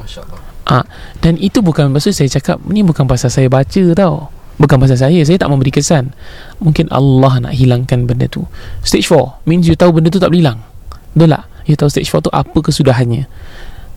[0.02, 0.82] Masya Allah Ah,
[1.22, 4.34] dan itu bukan maksud saya cakap ni bukan pasal saya baca tau.
[4.58, 6.10] Bukan pasal saya, saya tak memberi kesan.
[6.58, 8.42] Mungkin Allah nak hilangkan benda tu.
[8.82, 10.58] Stage 4 means you tahu benda tu tak boleh hilang.
[11.14, 11.55] Betul tak?
[11.66, 13.26] You tahu stage 4 tu apa kesudahannya.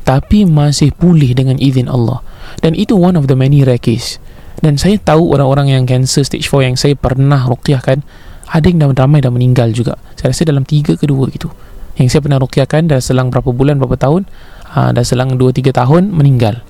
[0.04, 2.26] Tapi masih pulih dengan izin Allah.
[2.66, 4.18] Dan itu one of the many rare case.
[4.60, 8.02] Dan saya tahu orang-orang yang cancer stage 4 yang saya pernah ruqyahkan
[8.50, 9.96] ada yang dah ramai dah meninggal juga.
[10.18, 11.54] Saya rasa dalam 3 ke 2 gitu.
[12.02, 14.26] Yang saya pernah ruqyahkan dah selang berapa bulan, berapa tahun
[14.74, 16.62] ha, dah selang 2-3 tahun meninggal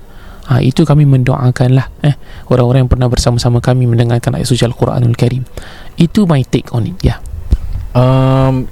[0.48, 2.16] ha, itu kami mendoakan lah eh,
[2.48, 5.44] orang-orang yang pernah bersama-sama kami mendengarkan ayat suci Al-Quranul Karim
[6.00, 7.18] itu my take on it ya yeah.
[7.94, 8.66] um,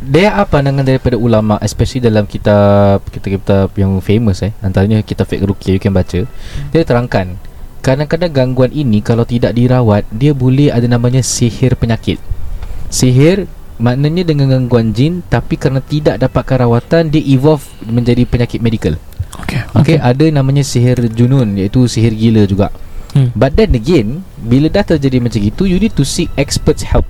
[0.00, 5.44] dia apa pandangan daripada ulama especially dalam kitab kitab-kitab yang famous eh antaranya kitab fiqh
[5.44, 6.24] ruqyah you can baca
[6.72, 7.36] dia terangkan
[7.84, 12.16] kadang-kadang gangguan ini kalau tidak dirawat dia boleh ada namanya sihir penyakit
[12.88, 13.44] sihir
[13.80, 18.96] maknanya dengan gangguan jin tapi kerana tidak dapatkan rawatan dia evolve menjadi penyakit medical
[19.40, 19.60] okay.
[19.74, 22.68] Okay, ada namanya sihir junun iaitu sihir gila juga.
[23.10, 23.34] Hmm.
[23.34, 27.06] But then again, bila dah terjadi macam itu, you need to seek experts help.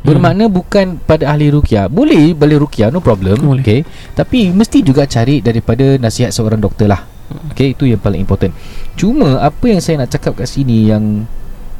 [0.00, 0.54] Bermakna hmm.
[0.54, 1.92] bukan pada ahli ruqyah.
[1.92, 3.60] Boleh balik ruqyah no problem, Boleh.
[3.60, 3.80] okay.
[4.16, 7.04] Tapi mesti juga cari daripada nasihat seorang doktor lah.
[7.52, 8.50] Okay, itu yang paling important.
[8.96, 11.28] Cuma apa yang saya nak cakap kat sini yang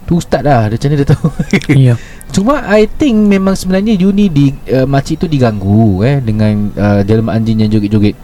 [0.06, 1.26] tu ustaz dah, dia macam mana dia tahu.
[1.90, 1.94] ya
[2.34, 7.00] Cuma I think memang sebenarnya you ni di uh, makcik tu diganggu eh dengan uh,
[7.02, 8.14] jelmaan jin yang joget-joget.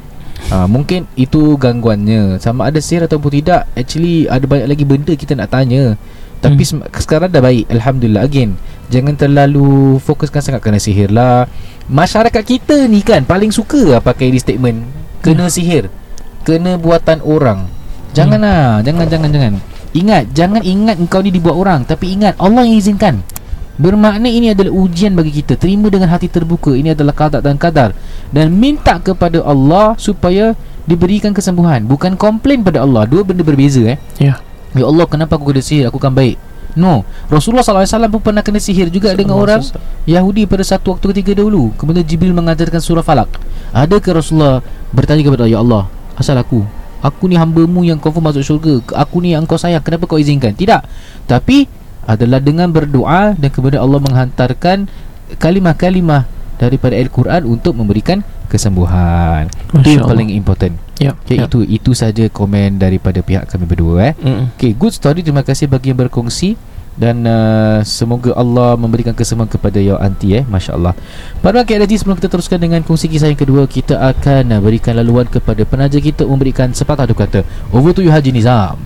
[0.46, 5.34] Ha, mungkin itu gangguannya Sama ada sihir ataupun tidak Actually ada banyak lagi benda kita
[5.34, 5.98] nak tanya
[6.38, 6.92] Tapi hmm.
[6.92, 8.54] sekarang dah baik Alhamdulillah Again
[8.86, 11.50] Jangan terlalu fokuskan sangat kena sihir lah.
[11.86, 14.86] Masyarakat kita ni kan Paling suka lah pakai ini statement.
[15.22, 15.54] Kena hmm.
[15.54, 15.84] sihir.
[16.46, 17.66] Kena buatan orang.
[18.14, 18.46] Jangan hmm.
[18.46, 19.54] lah Jangan jangan jangan.
[19.90, 21.82] Ingat Jangan ingat engkau ni dibuat orang.
[21.82, 23.26] Tapi ingat Allah yang izinkan.
[23.76, 25.58] Bermakna ini adalah ujian bagi kita.
[25.58, 26.72] Terima dengan hati terbuka.
[26.72, 27.90] Ini adalah kadar dan kadar.
[28.30, 30.54] Dan minta kepada Allah Supaya
[30.86, 31.82] diberikan kesembuhan.
[31.90, 33.02] Bukan komplain pada Allah.
[33.04, 33.98] Dua benda berbeza eh.
[34.22, 34.38] Ya.
[34.78, 35.90] Ya Allah kenapa aku kena sihir?
[35.90, 36.38] Aku kan baik
[36.76, 39.64] No Rasulullah SAW pun pernah kena sihir juga Dengan orang
[40.04, 41.72] Yahudi pada satu waktu ketiga dahulu.
[41.80, 43.32] Kemudian Jibril mengajarkan surah falak.
[43.72, 44.60] Adakah Rasulullah
[44.92, 45.84] bertanya kepada Allah Ya Allah
[46.20, 46.64] Asal aku?
[47.04, 48.80] Aku ni hambamu yang confirm masuk syurga.
[48.96, 49.84] Aku ni yang kau sayang.
[49.84, 50.56] Kenapa kau izinkan?
[50.56, 50.80] Tidak.
[51.28, 51.68] Tapi
[52.06, 54.86] adalah dengan berdoa dan kemudian Allah menghantarkan
[55.36, 56.24] kalimah-kalimah
[56.56, 59.50] daripada Al-Quran untuk memberikan kesembuhan.
[59.76, 60.85] Itu yang paling important.
[60.96, 61.48] Yep, okay, yep.
[61.52, 64.14] itu itu saja komen daripada pihak kami berdua eh.
[64.16, 64.56] Mm.
[64.56, 65.20] Okay, good story.
[65.20, 66.56] Terima kasih bagi yang berkongsi
[66.96, 70.96] dan uh, semoga Allah memberikan kesembuhan kepada your auntie eh masya-Allah.
[71.44, 74.96] Pada waktu lagi sebelum kita teruskan dengan kongsi kisah yang kedua, kita akan uh, berikan
[74.96, 77.40] laluan kepada penaja kita memberikan sepatah dua kata.
[77.76, 78.80] Over to you Haji Nizam.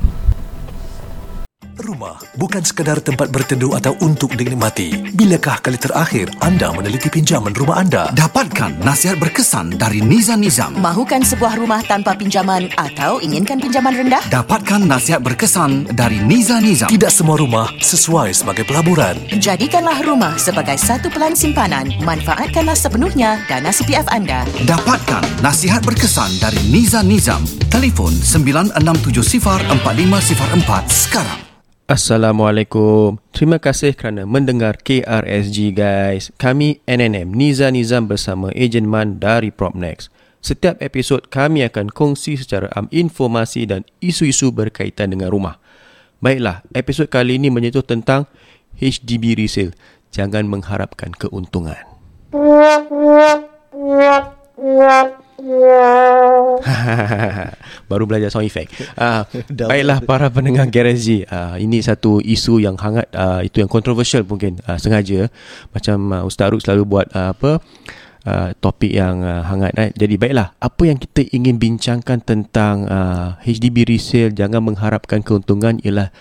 [2.10, 5.14] Rumah bukan sekadar tempat berteduh atau untuk dinikmati.
[5.14, 8.10] Bilakah kali terakhir anda meneliti pinjaman rumah anda?
[8.10, 10.74] Dapatkan nasihat berkesan dari Niza Nizam.
[10.82, 14.26] Mahukan sebuah rumah tanpa pinjaman atau inginkan pinjaman rendah?
[14.26, 16.90] Dapatkan nasihat berkesan dari Niza Nizam.
[16.90, 19.14] Tidak semua rumah sesuai sebagai pelaburan.
[19.38, 21.94] Jadikanlah rumah sebagai satu pelan simpanan.
[22.02, 24.42] Manfaatkanlah sepenuhnya dana CPF anda.
[24.66, 27.46] Dapatkan nasihat berkesan dari Niza Nizam.
[27.70, 31.49] Telefon 9670 4504 sekarang.
[31.90, 33.18] Assalamualaikum.
[33.34, 36.30] Terima kasih kerana mendengar KRSG guys.
[36.38, 40.06] Kami NNM Niza Nizam bersama Ejen Man dari Propnex.
[40.38, 45.58] Setiap episod kami akan kongsi secara am informasi dan isu-isu berkaitan dengan rumah.
[46.22, 48.30] Baiklah, episod kali ini menyentuh tentang
[48.78, 49.74] HDB resale.
[50.14, 51.82] Jangan mengharapkan keuntungan.
[57.90, 58.70] Baru belajar sound effect.
[59.00, 64.20] Uh, baiklah para pendengar Garage uh, ini satu isu yang hangat uh, itu yang kontroversial
[64.28, 65.32] mungkin uh, sengaja
[65.72, 67.64] macam uh, Ustaz Ruk selalu buat uh, apa
[68.28, 69.88] uh, topik yang uh, hangat eh.
[69.96, 76.12] Jadi baiklah apa yang kita ingin bincangkan tentang uh, HDB resale jangan mengharapkan keuntungan ialah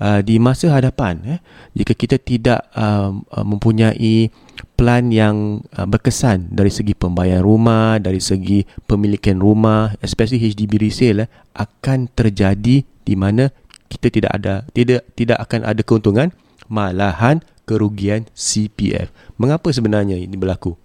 [0.00, 1.40] uh, di masa hadapan eh
[1.76, 4.28] jika kita tidak uh, uh, mempunyai
[4.76, 11.24] plan yang uh, berkesan dari segi pembayaran rumah dari segi pemilikan rumah especially HDB resale
[11.24, 13.48] eh, akan terjadi di mana
[13.86, 16.28] kita tidak ada tidak tidak akan ada keuntungan
[16.66, 20.76] malahan kerugian CPF mengapa sebenarnya ini berlaku?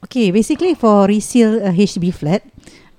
[0.00, 2.40] Okay, basically for resale uh, HDB flat,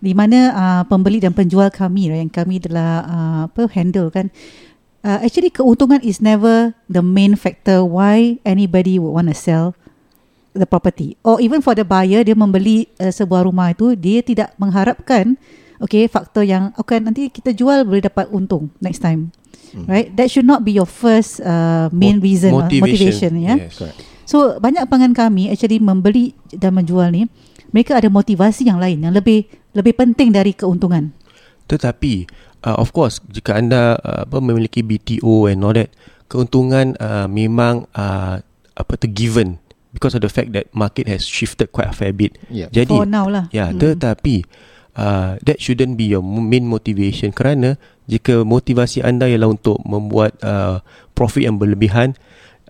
[0.01, 4.33] di mana uh, pembeli dan penjual kami yang kami adalah uh, apa handle kan.
[5.01, 9.73] Uh, actually keuntungan is never the main factor why anybody would want to sell
[10.53, 11.17] the property.
[11.25, 15.37] Or even for the buyer dia membeli uh, sebuah rumah itu dia tidak mengharapkan
[15.81, 19.33] okay faktor yang okay nanti kita jual boleh dapat untung next time.
[19.71, 19.87] Hmm.
[19.87, 20.11] right?
[20.19, 23.39] That should not be your first uh, main Mo- reason uh, motivation.
[23.39, 23.79] ya Yes.
[24.27, 27.31] so banyak pelanggan kami actually membeli dan menjual ni
[27.71, 31.11] mereka ada motivasi yang lain yang lebih lebih penting dari keuntungan
[31.67, 32.27] Tetapi
[32.67, 35.89] uh, of course jika anda uh, apa memiliki BTO and all that
[36.27, 38.39] keuntungan uh, memang uh,
[38.71, 39.59] apa tu given
[39.91, 42.39] because of the fact that market has shifted quite a fair bit.
[42.47, 42.71] Yeah.
[42.71, 43.79] Jadi for now lah Ya, Hmm.
[43.79, 44.47] tetapi
[44.95, 47.75] uh, that shouldn't be your main motivation kerana
[48.07, 50.79] jika motivasi anda ialah untuk membuat uh,
[51.15, 52.15] profit yang berlebihan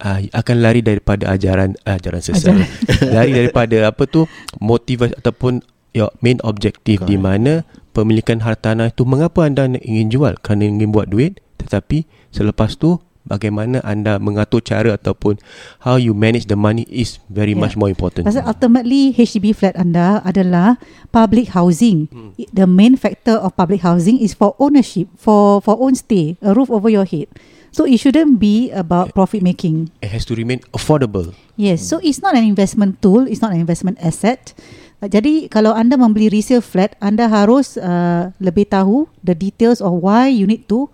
[0.01, 2.57] uh, akan lari daripada ajaran ajaran sesat.
[3.15, 4.25] lari daripada apa tu
[4.57, 5.61] motivasi ataupun
[5.91, 7.23] your main objective di Correct.
[7.23, 7.53] mana
[7.91, 13.83] pemilikan hartanah itu mengapa anda ingin jual kerana ingin buat duit tetapi selepas tu bagaimana
[13.85, 15.37] anda mengatur cara ataupun
[15.85, 17.61] how you manage the money is very Yeah.
[17.61, 18.25] much more important.
[18.25, 20.81] Pasal ultimately HDB flat anda adalah
[21.13, 22.09] public housing.
[22.09, 22.33] Hmm.
[22.49, 26.73] The main factor of public housing is for ownership, for for own stay, a roof
[26.73, 27.29] over your head.
[27.71, 29.95] So it shouldn't be about profit making.
[30.03, 31.31] It has to remain affordable.
[31.55, 34.51] Yes, so it's not an investment tool, it's not an investment asset.
[34.57, 39.97] Uh, Jadi kalau anda membeli resale flat, anda harus uh, lebih tahu the details of
[39.97, 40.85] why you need to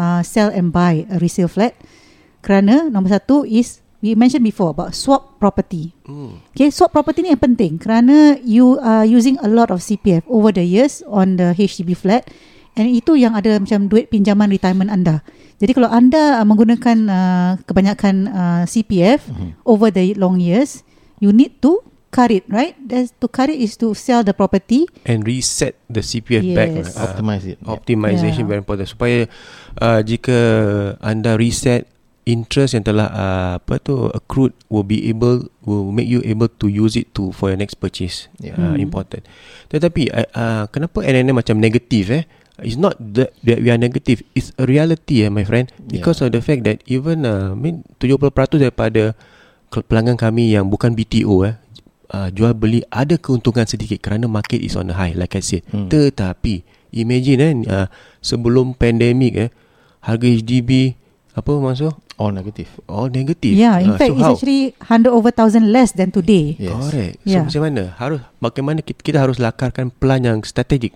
[0.00, 1.76] uh, sell and buy a resale flat.
[2.40, 5.92] Kerana nombor satu is we mentioned before about swap property.
[6.08, 6.40] Hmm.
[6.56, 10.56] Okay, swap property ni yang penting kerana you are using a lot of CPF over
[10.56, 12.24] the years on the HDB flat
[12.80, 15.20] and itu yang ada macam duit pinjaman retirement anda.
[15.60, 19.28] Jadi kalau anda uh, menggunakan uh, kebanyakan uh, CPF
[19.68, 20.80] over the long years,
[21.20, 22.74] you need to cut it, right?
[22.76, 24.86] That's, to cut it is to sell the property.
[25.06, 26.94] and reset the CPF back Yes.
[26.94, 27.58] uh, Optimize it.
[27.62, 27.70] Yeah.
[27.70, 28.50] optimization Yeah.
[28.50, 29.30] very important supaya
[29.78, 30.36] uh, jika
[30.98, 31.86] anda reset
[32.26, 36.68] interest yang telah uh, apa tu accrued will be able will make you able to
[36.68, 38.54] use it to for your next purchase Yeah.
[38.58, 38.82] uh, Hmm.
[38.82, 39.24] important
[39.70, 42.24] tetapi uh, uh, kenapa NNM macam negatif eh
[42.60, 46.28] It's not that, that we are negative It's a reality eh my friend Because Yeah.
[46.28, 48.20] of the fact that Even uh, I mean 70%
[48.60, 49.16] daripada
[49.72, 51.56] Pelanggan kami yang bukan BTO eh
[52.10, 55.62] uh, Jual beli ada keuntungan sedikit Kerana market is on the high Like I said
[55.68, 55.86] Hmm.
[55.86, 57.86] Tetapi Imagine eh uh,
[58.18, 59.50] Sebelum pandemik eh
[60.00, 60.94] Harga HDB
[61.32, 62.68] Apa maksud All negative.
[62.84, 64.34] All negatif Yeah, in Ah, fact, so it's how?
[64.36, 66.52] actually 100 over thousand less than today.
[66.60, 66.76] Yes.
[66.76, 67.16] Correct.
[67.16, 67.44] So Yeah.
[67.48, 67.82] macam mana?
[67.96, 70.92] Harus bagaimana kita, kita harus lakarkan plan yang strategik.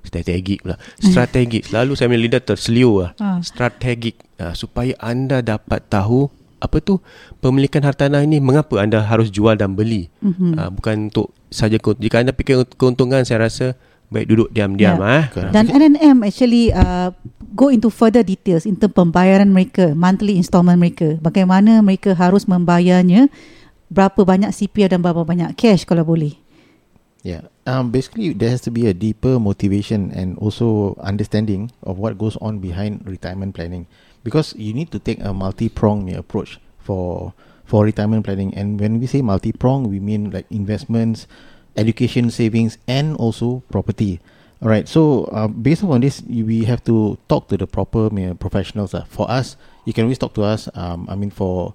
[0.00, 0.80] Strategik pula.
[1.04, 1.68] Strategik.
[1.68, 3.12] Selalu saya punya lidah terseliu lah.
[3.20, 3.44] Ah.
[3.44, 4.16] Strategik.
[4.40, 7.02] Uh, supaya anda dapat tahu apa tu
[7.42, 10.06] pemilikan hartanah ini mengapa anda harus jual dan beli.
[10.22, 10.54] Mhm.
[10.54, 12.06] Uh, bukan untuk saja keuntungan.
[12.06, 13.74] Jika anda fikir keuntungan saya rasa
[14.12, 15.24] baik duduk diam-diam Yeah.
[15.26, 15.50] ah.
[15.50, 17.10] Dan NNM actually uh,
[17.56, 21.16] go into further details in term pembayaran mereka, monthly installment mereka.
[21.18, 23.32] Bagaimana mereka harus membayarnya,
[23.88, 26.36] berapa banyak CPF dan berapa banyak cash kalau boleh.
[27.24, 27.48] Yeah.
[27.64, 32.34] Um, basically, there has to be a deeper motivation and also understanding of what goes
[32.42, 33.86] on behind retirement planning,
[34.24, 38.54] because you need to take a multi-pronged approach for for retirement planning.
[38.54, 41.26] And when we say multi-pronged, we mean like investments,
[41.76, 44.20] education, savings, and also property.
[44.60, 44.86] All right.
[44.86, 48.94] So uh, based on this, we have to talk to the proper professionals.
[48.94, 49.04] Uh.
[49.08, 50.68] For us, you can always talk to us.
[50.74, 51.74] Um, I mean for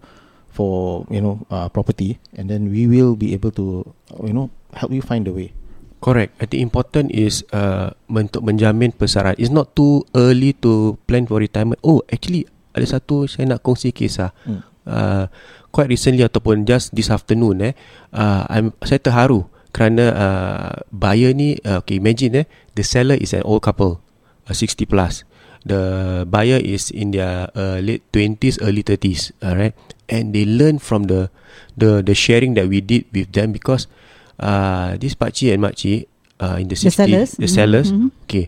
[0.49, 3.83] for you know uh, property, and then we will be able to
[4.23, 5.53] you know help you find the way.
[5.97, 6.37] Correct.
[6.37, 9.33] I think important is uh, untuk menjamin pesaran.
[9.41, 11.81] It's not too early to plan for retirement.
[11.81, 12.45] Oh, actually
[12.77, 14.29] ada satu saya nak kongsi kisah.
[14.45, 14.61] Hmm.
[14.87, 15.25] Uh,
[15.73, 17.73] quite recently ataupun just this afternoon eh,
[18.15, 23.35] uh, I'm, saya terharu kerana uh, buyer ni, uh, okay imagine eh, the seller is
[23.35, 23.99] an old couple,
[24.47, 25.27] uh, 60 plus.
[25.67, 29.75] The buyer is in their uh, late 20s, early 30s, alright,
[30.07, 31.27] and they learn from the
[31.75, 33.91] the the sharing that we did with them because
[34.39, 36.05] uh, this pakcik and makcik
[36.37, 37.31] uh, in the 60s, The sellers.
[37.37, 38.09] the sellers, Mhm.
[38.23, 38.45] okay,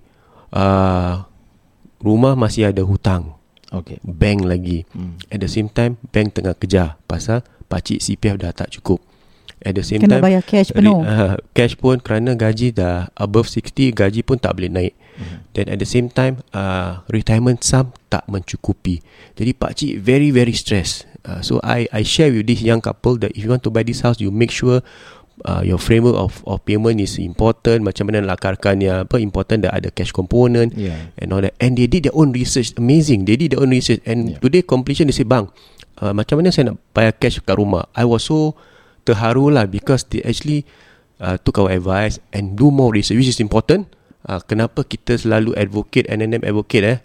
[0.53, 1.25] uh,
[1.99, 3.35] rumah masih ada hutang,
[3.69, 4.01] Okay.
[4.01, 4.89] bank lagi.
[4.89, 5.21] Hmm.
[5.29, 8.97] At the same time, bank tengah kejar pasal pakcik CPF dah tak cukup.
[9.59, 11.03] At the same Kena time, bayar cash penuh.
[11.03, 14.93] Uh, cash pun kerana gaji dah above 60, gaji pun tak boleh naik.
[15.19, 15.43] Hmm.
[15.51, 19.03] Then at the same time, uh, retirement sum tak mencukupi.
[19.35, 21.03] Jadi pakcik very very stress.
[21.27, 23.83] Uh, so I I share with this young couple that if you want to buy
[23.83, 24.79] this house, you make sure
[25.45, 27.83] uh, your framework of of payment is important.
[27.83, 31.11] Macam mana lakarkannya, apa important that ada cash component Yeah.
[31.19, 31.55] and all that.
[31.59, 32.75] And they did their own research.
[32.79, 33.27] Amazing.
[33.29, 34.03] They did their own research.
[34.03, 34.41] And Yeah.
[34.41, 35.47] today completion they say, bang,
[35.99, 37.87] uh, macam mana saya nak bayar cash kat rumah?
[37.95, 38.55] I was so
[39.07, 40.67] terharu lah because they actually
[41.19, 43.87] uh, took our advice and do more research, which is important.
[44.27, 46.97] uh, kenapa kita selalu advocate NNM advocate eh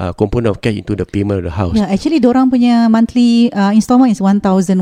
[0.00, 1.76] uh, component of cash into the payment of the house.
[1.78, 4.74] Yeah, actually orang punya monthly uh, installment is $1,112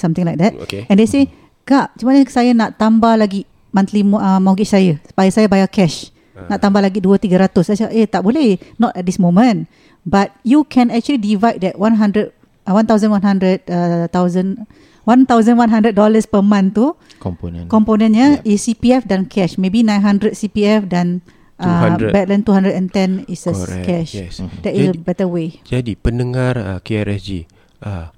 [0.00, 0.56] something like that.
[0.64, 0.86] Okay.
[0.88, 1.28] And they say,
[1.62, 5.66] Kak, macam mana saya nak tambah lagi monthly mo- uh, mortgage saya supaya saya bayar
[5.66, 6.10] cash.
[6.40, 7.52] Nak tambah lagi 2-300.
[7.62, 8.48] Saya cakap, eh tak boleh.
[8.74, 9.68] Not at this moment.
[10.02, 12.32] But you can actually divide that 100,
[12.64, 14.64] uh, 1,100, uh, thousand,
[15.04, 15.92] $1,100
[16.24, 16.86] per month tu
[17.18, 17.68] Component.
[17.68, 19.54] komponennya is CPF dan cash.
[19.54, 21.20] Maybe 900 CPF dan
[21.56, 22.08] uh, 200.
[22.10, 23.84] backland 210 is a Correct.
[23.84, 24.10] cash.
[24.14, 24.40] Yes.
[24.62, 25.60] That is a Jadi- better way.
[25.62, 27.44] Jadi pendengar uh, KRSG,
[27.80, 28.08] uh,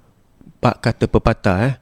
[0.57, 1.73] pak kata pepatah eh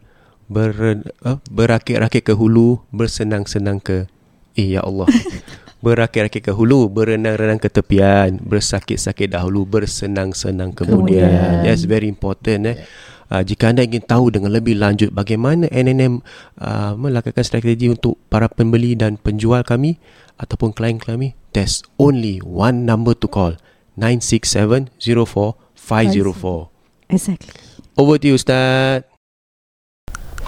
[0.52, 4.12] ber, uh, berakit-rakit ke hulu, bersenang-senang ke
[4.60, 5.08] eh ya Allah.
[5.86, 11.32] berakit-rakit ke hulu, berenang-renang ke tepian, bersakit-sakit dahulu, bersenang-senang kemudian.
[11.32, 11.64] Kemudian.
[11.64, 12.84] That's very important eh.
[13.32, 16.20] Uh, jika anda ingin tahu dengan lebih lanjut bagaimana NNM
[16.60, 20.04] uh, melakukan strategi untuk para pembeli dan penjual kami
[20.36, 23.56] ataupun klien kami, there's only one number to call.
[23.96, 25.56] 967-04-504.
[27.08, 27.56] Exactly.
[27.96, 29.11] Over to you Ustaz.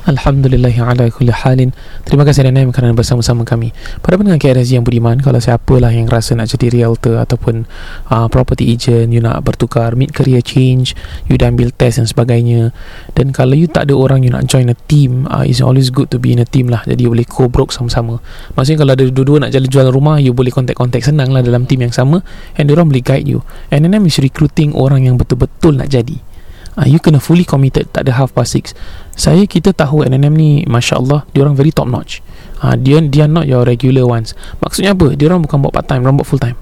[0.03, 1.71] Alhamdulillah ala kulli halin.
[2.03, 3.71] Terima kasih NNM kerana bersama-sama kami.
[4.03, 7.63] Pada pendengar KRSG yang budiman Kalau siapa lah yang rasa nak jadi realtor Ataupun
[8.11, 10.97] uh, property agent You nak bertukar mid career change
[11.31, 12.75] You dah ambil test dan sebagainya
[13.15, 16.11] Dan kalau you tak ada orang You nak join a team uh, It's always good
[16.11, 16.83] to be in a team lah.
[16.83, 18.19] Jadi you boleh co-broke sama-sama.
[18.59, 21.85] Maksudnya kalau ada dua-dua nak jalan jual rumah You boleh contact-contact senang lah Dalam team
[21.85, 22.19] yang sama
[22.59, 23.39] And diorang boleh guide you.
[23.71, 26.32] NNM is recruiting orang yang betul-betul nak jadi
[26.77, 28.73] uh, You kena fully committed Tak ada half past six.
[29.13, 32.21] Saya kita tahu NNM ni Masya Allah Diorang very top notch.
[32.63, 34.33] Uh, Dia dia not your regular ones.
[34.63, 35.13] Maksudnya apa?
[35.13, 36.57] Diorang bukan buat part time Diorang buat full time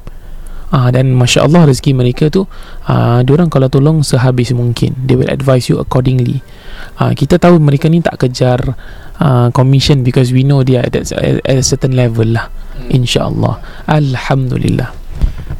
[0.75, 2.47] uh, Dan Masya Allah rezeki mereka tu
[2.87, 4.95] uh, Diorang kalau tolong sehabis mungkin.
[5.07, 6.43] They will advise you accordingly.
[6.99, 8.75] Uh, Kita tahu mereka ni tak kejar
[9.21, 12.51] uh, Commission Because we know dia at, at, at a certain level lah
[12.91, 13.85] InsyaAllah.
[13.87, 14.89] Alhamdulillah.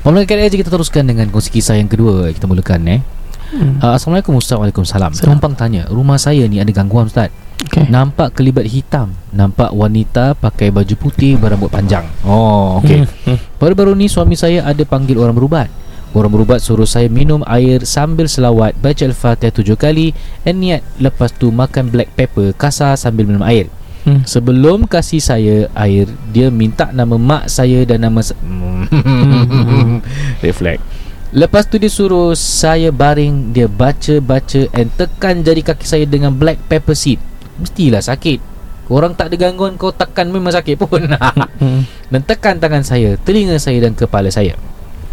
[0.01, 3.20] Pemerintah KRSG kita teruskan dengan kongsi kisah yang kedua Kita mulakan eh
[3.51, 3.83] hmm.
[3.83, 4.57] uh, Assalamualaikum Ustaz.
[4.57, 5.11] Waalaikumsalam.
[5.15, 5.37] Salam.
[5.37, 7.31] Tumpang tanya Rumah saya ni ada gangguan Ustaz?
[7.61, 9.13] Okay Nampak kelibat hitam.
[9.31, 12.07] Nampak wanita pakai baju putih berambut panjang.
[12.25, 13.05] Oh okey.
[13.05, 13.37] Hmm, hmm.
[13.61, 15.69] Baru-baru ni suami saya ada panggil orang berubat.
[16.11, 20.11] Orang berubat suruh saya minum air sambil selawat Baca Al-Fatihah tujuh kali
[20.43, 23.71] And niat lepas tu makan black pepper Kasar sambil minum air.
[24.03, 24.25] Hmm.
[24.27, 28.35] Sebelum kasih saya air Dia minta nama mak saya dan nama sa-
[30.45, 31.00] Reflect
[31.32, 36.60] Lepas tu dia suruh saya baring Dia baca-baca And tekan jari kaki saya dengan black
[36.67, 37.24] pepper seed
[37.56, 38.44] Mestilah sakit
[38.91, 41.08] Orang tak ada gangguan Kau tekan memang sakit pun.
[42.12, 44.60] Dan tekan tangan saya Telinga saya dan kepala saya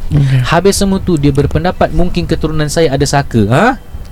[0.09, 0.41] Okay.
[0.41, 3.67] Habis semua tu Dia berpendapat Mungkin keturunan saya ada saka Ha?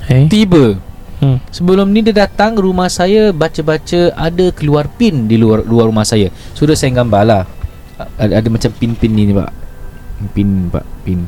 [0.05, 0.29] Hey.
[0.29, 0.77] Tiba
[1.17, 1.41] Hmm.
[1.49, 6.29] Sebelum ni dia datang Rumah saya Baca-baca Ada keluar pin Di luar luar rumah saya
[6.53, 7.49] Sudah saya gambar lah
[8.21, 9.49] ada, ada macam pin-pin ni pak
[10.37, 11.25] Pin pak Pin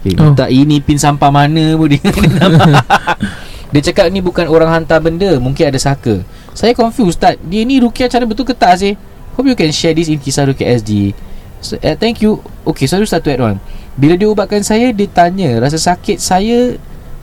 [0.00, 0.32] okay, Oh.
[0.32, 2.00] Tak ini pin sampah mana pun dia
[3.72, 6.24] Dia cakap ni bukan orang hantar benda Mungkin ada saka.
[6.56, 7.38] Saya confused Ustaz.
[7.46, 8.96] Dia ni Rukia cara betul ke tak sih
[9.36, 11.14] Hope you can share this in Kisah Rukia SG
[11.62, 12.40] so, uh, Thank you.
[12.66, 13.56] Okay sorry Ustaz to add on.
[13.94, 15.60] Bila dia ubatkan saya Dia tanya.
[15.60, 16.80] Rasa sakit saya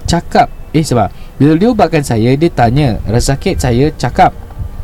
[0.07, 0.47] Cakap.
[0.71, 3.01] Eh sebab Bila dia ubatkan saya Dia tanya.
[3.09, 4.31] Rasa sakit saya cakap.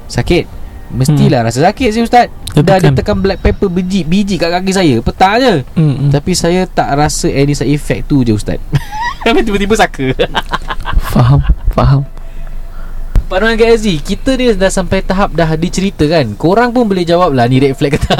[0.10, 0.62] Sakit
[0.93, 1.47] Mestilah hmm.
[1.49, 2.29] rasa sakit sih Ustaz.
[2.53, 3.17] Dia Dah dia tekan.
[3.17, 5.65] tekan black pepper biji Biji kat kaki saya Petang je.
[5.73, 6.10] Hmm, hmm.
[6.13, 8.62] Tapi saya tak rasa Any side effect tu je Ustaz.
[9.25, 10.13] Tapi tiba-tiba saka.
[11.10, 11.41] Faham
[11.73, 12.06] Faham.
[13.25, 16.38] Pandangan KSG Kita ni dah sampai tahap Dah diceritakan.
[16.38, 18.13] Korang pun boleh jawab lah Ni red flag ke tak.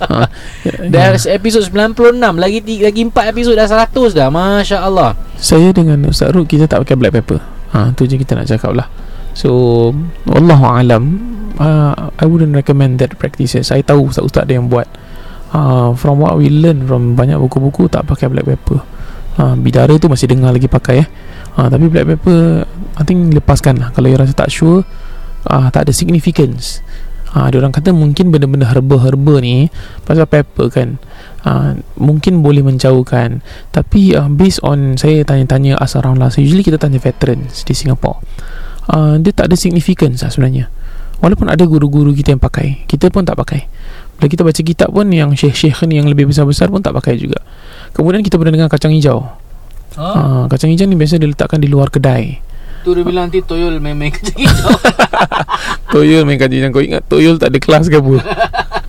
[0.00, 0.24] Ha.
[0.92, 6.32] Dah episod 96 Lagi lagi 4 episod Dah 100 dah Masya Allah Saya dengan Ustaz
[6.32, 7.38] Ruk Kita tak pakai black pepper.
[7.76, 8.90] Ha, Tu je kita nak cakap lah.
[9.36, 9.92] So
[10.26, 11.29] Wallahu alam
[11.60, 13.68] uh, I wouldn't recommend that practices.
[13.68, 14.88] Saya tahu ustaz-ustaz ada yang buat.
[15.50, 18.78] Uh, From what we learn From banyak buku-buku Tak pakai black pepper.
[19.34, 21.08] Uh, Bidara tu masih dengar lagi pakai eh.
[21.58, 22.62] Uh, Tapi black pepper
[22.94, 23.90] I think lepaskan lah.
[23.90, 24.86] Kalau you rasa tak sure
[25.50, 26.86] uh, Tak ada significance.
[27.30, 29.70] Ha, ada orang kata mungkin benda-benda herba-herba ni
[30.02, 30.98] pasal pepper kan
[31.46, 33.38] uh, mungkin boleh menjauhkan.
[33.70, 36.34] Tapi uh, based on saya tanya-tanya us around lah.
[36.34, 38.18] So usually kita tanya veterans di Singapore.
[38.90, 40.66] Uh, dia tak ada significance lah sebenarnya
[41.20, 43.68] walaupun ada guru-guru kita yang pakai kita pun tak pakai.
[44.20, 47.40] Bila kita baca kitab pun yang syekh-syekh ni yang lebih besar-besar pun tak pakai juga.
[47.96, 49.24] Kemudian kita pernah dengar kacang hijau.
[49.96, 50.06] Ha?
[50.06, 52.38] uh, kacang hijau ni biasa diletakkan di luar kedai.
[52.80, 54.76] Tu dia bilang nanti Toyol main-main kecil hijau.
[55.92, 58.14] Toyol main kaji yang kau ingat Toyol tak ada kelas ke apa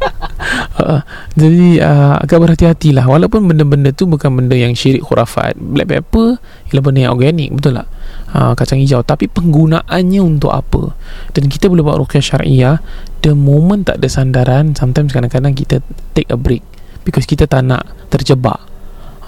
[0.83, 0.97] Ha,
[1.37, 3.05] jadi uh, agak berhati-hatilah.
[3.05, 5.57] Walaupun benda-benda tu bukan benda yang syirik khurafat.
[5.57, 7.87] Black pepper ialah benda yang organik betul tak?
[8.31, 9.01] Uh, kacang hijau.
[9.05, 10.93] Tapi penggunaannya untuk apa?
[11.35, 12.77] Dan kita boleh buat ruqyah syariah
[13.21, 15.79] the moment tak ada sandaran sometimes kadang-kadang kita
[16.17, 16.65] take a break.
[17.01, 18.61] Because kita tak nak terjebak.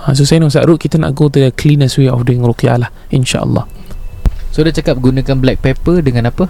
[0.04, 2.44] Uh, so saya nak Ustaz Ruk kita nak go to the cleanest way of doing
[2.44, 3.66] ruqyah lah insyaAllah.
[4.54, 6.46] So dia cakap gunakan black pepper dengan apa?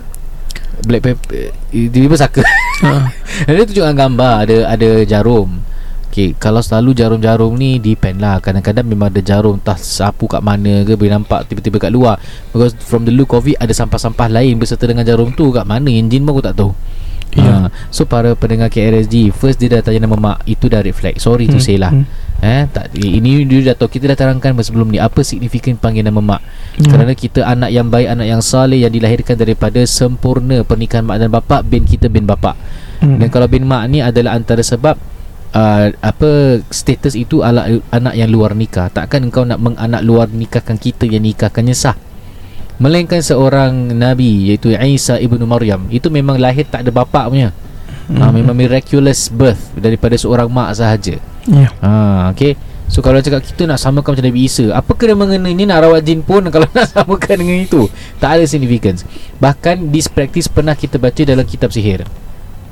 [0.82, 2.42] Black pepper eh, Tiba-tiba saka.
[2.82, 3.06] Uh,
[3.48, 5.62] Dia tunjukkan gambar Ada ada jarum.
[6.14, 8.38] Okay, kalau selalu jarum-jarum ni depend lah.
[8.38, 12.22] Kadang-kadang memang ada jarum Entah sapu kat mana ke Boleh nampak tiba-tiba kat luar.
[12.54, 15.50] Because from the look of it Ada sampah-sampah lain Berserta dengan jarum tu.
[15.50, 15.90] Kat mana?
[15.90, 16.72] Enjin pun aku tak tahu.
[17.34, 17.66] Ya.
[17.66, 21.18] Ha, So para pendengar KRSG First dia dah tanya nama mak Itu dah flag.
[21.18, 21.90] Sorry to Hmm, say lah.
[21.90, 22.06] Hmm.
[22.44, 26.20] Eh, tak, ini dia dah tahu Kita dah terangkan sebelum ni Apa signifikan panggil nama
[26.20, 26.90] mak Ya.
[26.90, 31.30] Kerana kita anak yang baik Anak yang saleh Yang dilahirkan daripada Sempurna Pernikahan mak dan
[31.30, 32.58] bapak Bin kita bin bapak
[33.04, 33.20] hmm.
[33.20, 34.96] dan kalau bin mak ni adalah antara sebab
[35.54, 38.88] uh, apa status itu adalah anak yang luar nikah.
[38.90, 41.96] Takkan engkau nak menganak luar nikahkan kita yang nikahkannya sah.
[42.82, 47.54] Melainkan seorang nabi iaitu Isa ibnu Maryam itu memang lahir tak ada bapa punya.
[48.12, 48.20] Hmm.
[48.20, 51.20] Ha, memang miraculous birth daripada seorang mak sahaja.
[51.48, 51.70] Ya.
[51.80, 52.74] Ha okey.
[52.94, 56.06] So kalau cakap kita nak samakan macam Nabi Isa Apa kena mengena ni nak rawat
[56.06, 57.90] jin pun Kalau nak samakan dengan itu
[58.22, 59.02] Tak ada significance
[59.42, 62.06] Bahkan this practice pernah kita baca dalam kitab sihir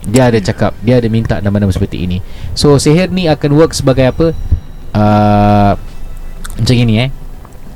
[0.05, 2.21] Dia ada cakap Dia ada minta nama-nama seperti ini
[2.53, 4.35] So sihir ni akan work sebagai apa
[4.93, 5.73] uh,
[6.59, 7.09] Macam ini eh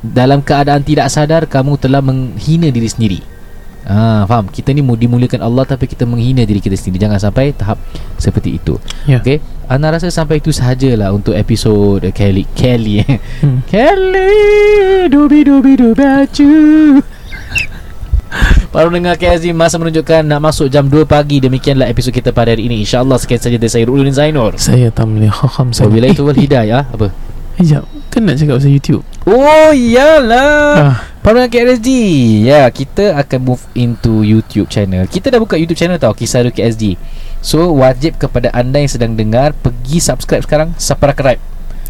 [0.06, 3.20] Dalam keadaan tidak sadar Kamu telah menghina diri sendiri
[3.86, 4.49] Ah, faham?
[4.49, 7.05] Kita ni mu- dimuliakan Allah tapi kita menghina diri kita sendiri.
[7.05, 7.77] Jangan sampai tahap
[8.17, 8.81] seperti itu.
[9.05, 9.21] Ya.
[9.21, 9.38] Okey.
[9.69, 13.17] Ana rasa sampai itu sahajalah untuk episod uh, Kelly Kelly eh.
[13.41, 13.61] Hmm.
[13.65, 16.53] Kelly dubi dubi du baju.
[18.73, 22.67] Para pendengar KSD masa menunjukkan nak masuk jam 2 pagi Demikianlah episod kita pada hari
[22.67, 26.83] ini InsyaAllah sekian saja dari saya Rulun Zainur Saya Tamli Khakam saya Wabillahi tawal hidayah
[26.91, 27.15] Apa?
[27.55, 30.95] Sekejap Kan nak cakap pasal YouTube Oh iyalah ah.
[31.20, 31.89] Para pendengar KSD
[32.47, 36.49] Ya kita akan move into YouTube channel Kita dah buka YouTube channel tau Kisah Ru
[36.49, 36.95] KSD
[37.39, 41.43] So wajib kepada anda yang sedang dengar Pergi subscribe sekarang Subscribe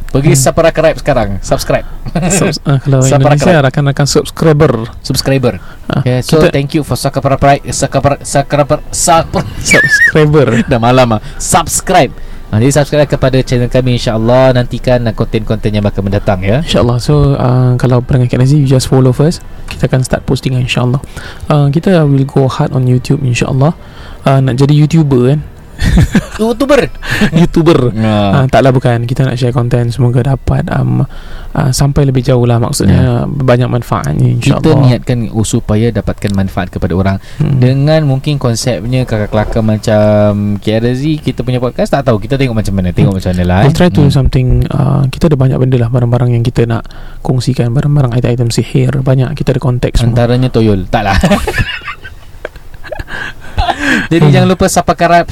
[0.07, 0.41] Pergi Hmm.
[0.41, 1.85] subscribe sekarang Subscribe
[2.31, 3.03] Subs- ah, Kalau.
[3.05, 5.99] Indonesia Rakan-rakan subscriber Subscriber ah.
[5.99, 8.81] Okay, so kita- thank you for subscribe subscribe subscribe
[9.61, 11.21] Subscriber dah malam ah.
[11.35, 12.15] Subscribe.
[12.53, 16.61] Ha, jadi subscribe kepada channel kami insya-Allah nantikan konten-konten yang bakal mendatang ya.
[16.61, 16.97] InsyaAllah.
[17.01, 19.41] So uh, Kalau pendengar KNZ You just follow first.
[19.65, 21.01] Kita akan start posting InsyaAllah.
[21.49, 23.73] Uh, Kita will go hard on YouTube InsyaAllah.
[24.23, 25.39] Uh, Nak jadi YouTuber kan
[26.41, 26.81] YouTuber.
[27.31, 27.79] YouTuber.
[27.95, 28.11] Ha.
[28.33, 29.03] uh, Taklah bukan.
[29.03, 31.07] Kita nak share konten Semoga dapat um,
[31.51, 32.57] uh, Sampai lebih jauh lah.
[32.57, 34.77] Maksudnya Banyak manfaatnya Kita InsyaAllah.
[34.81, 37.17] niatkan uh, supaya dapatkan manfaat kepada orang.
[37.35, 37.57] Hmm.
[37.57, 42.19] dengan mungkin konsepnya kakak-kelakar macam KRZ kita punya podcast tak tahu.
[42.19, 44.11] Kita tengok macam mana tengok macam mana lah We'll try to Hmm.
[44.11, 46.83] something uh, Kita ada banyak benda lah Barang-barang yang kita nak
[47.21, 49.31] Kongsikan Barang-barang item-item sihir Banyak.
[49.33, 50.11] Kita ada konteks semua.
[50.13, 51.17] Antaranya toyol Tak lah
[54.11, 55.27] Jadi jangan lupa subscribe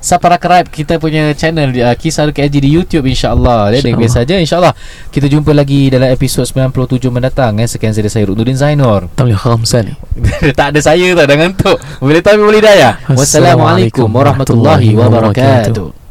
[0.00, 3.74] subscribe kita punya channel uh, Kisah KSG di YouTube insya-Allah.
[3.74, 4.00] Dan InsyaAllah.
[4.00, 4.74] biasa saja insya-Allah.
[5.10, 7.68] Kita jumpa lagi dalam episod 97 mendatang eh.
[7.68, 9.08] Sekian dari saya Ruknuddin Zainur.
[10.58, 11.76] Tak ada saya tau dah ngantuk.
[12.02, 13.00] Boleh tahu boleh daya.
[13.08, 16.01] Wassalamualaikum warahmatullahi wabarakatuh.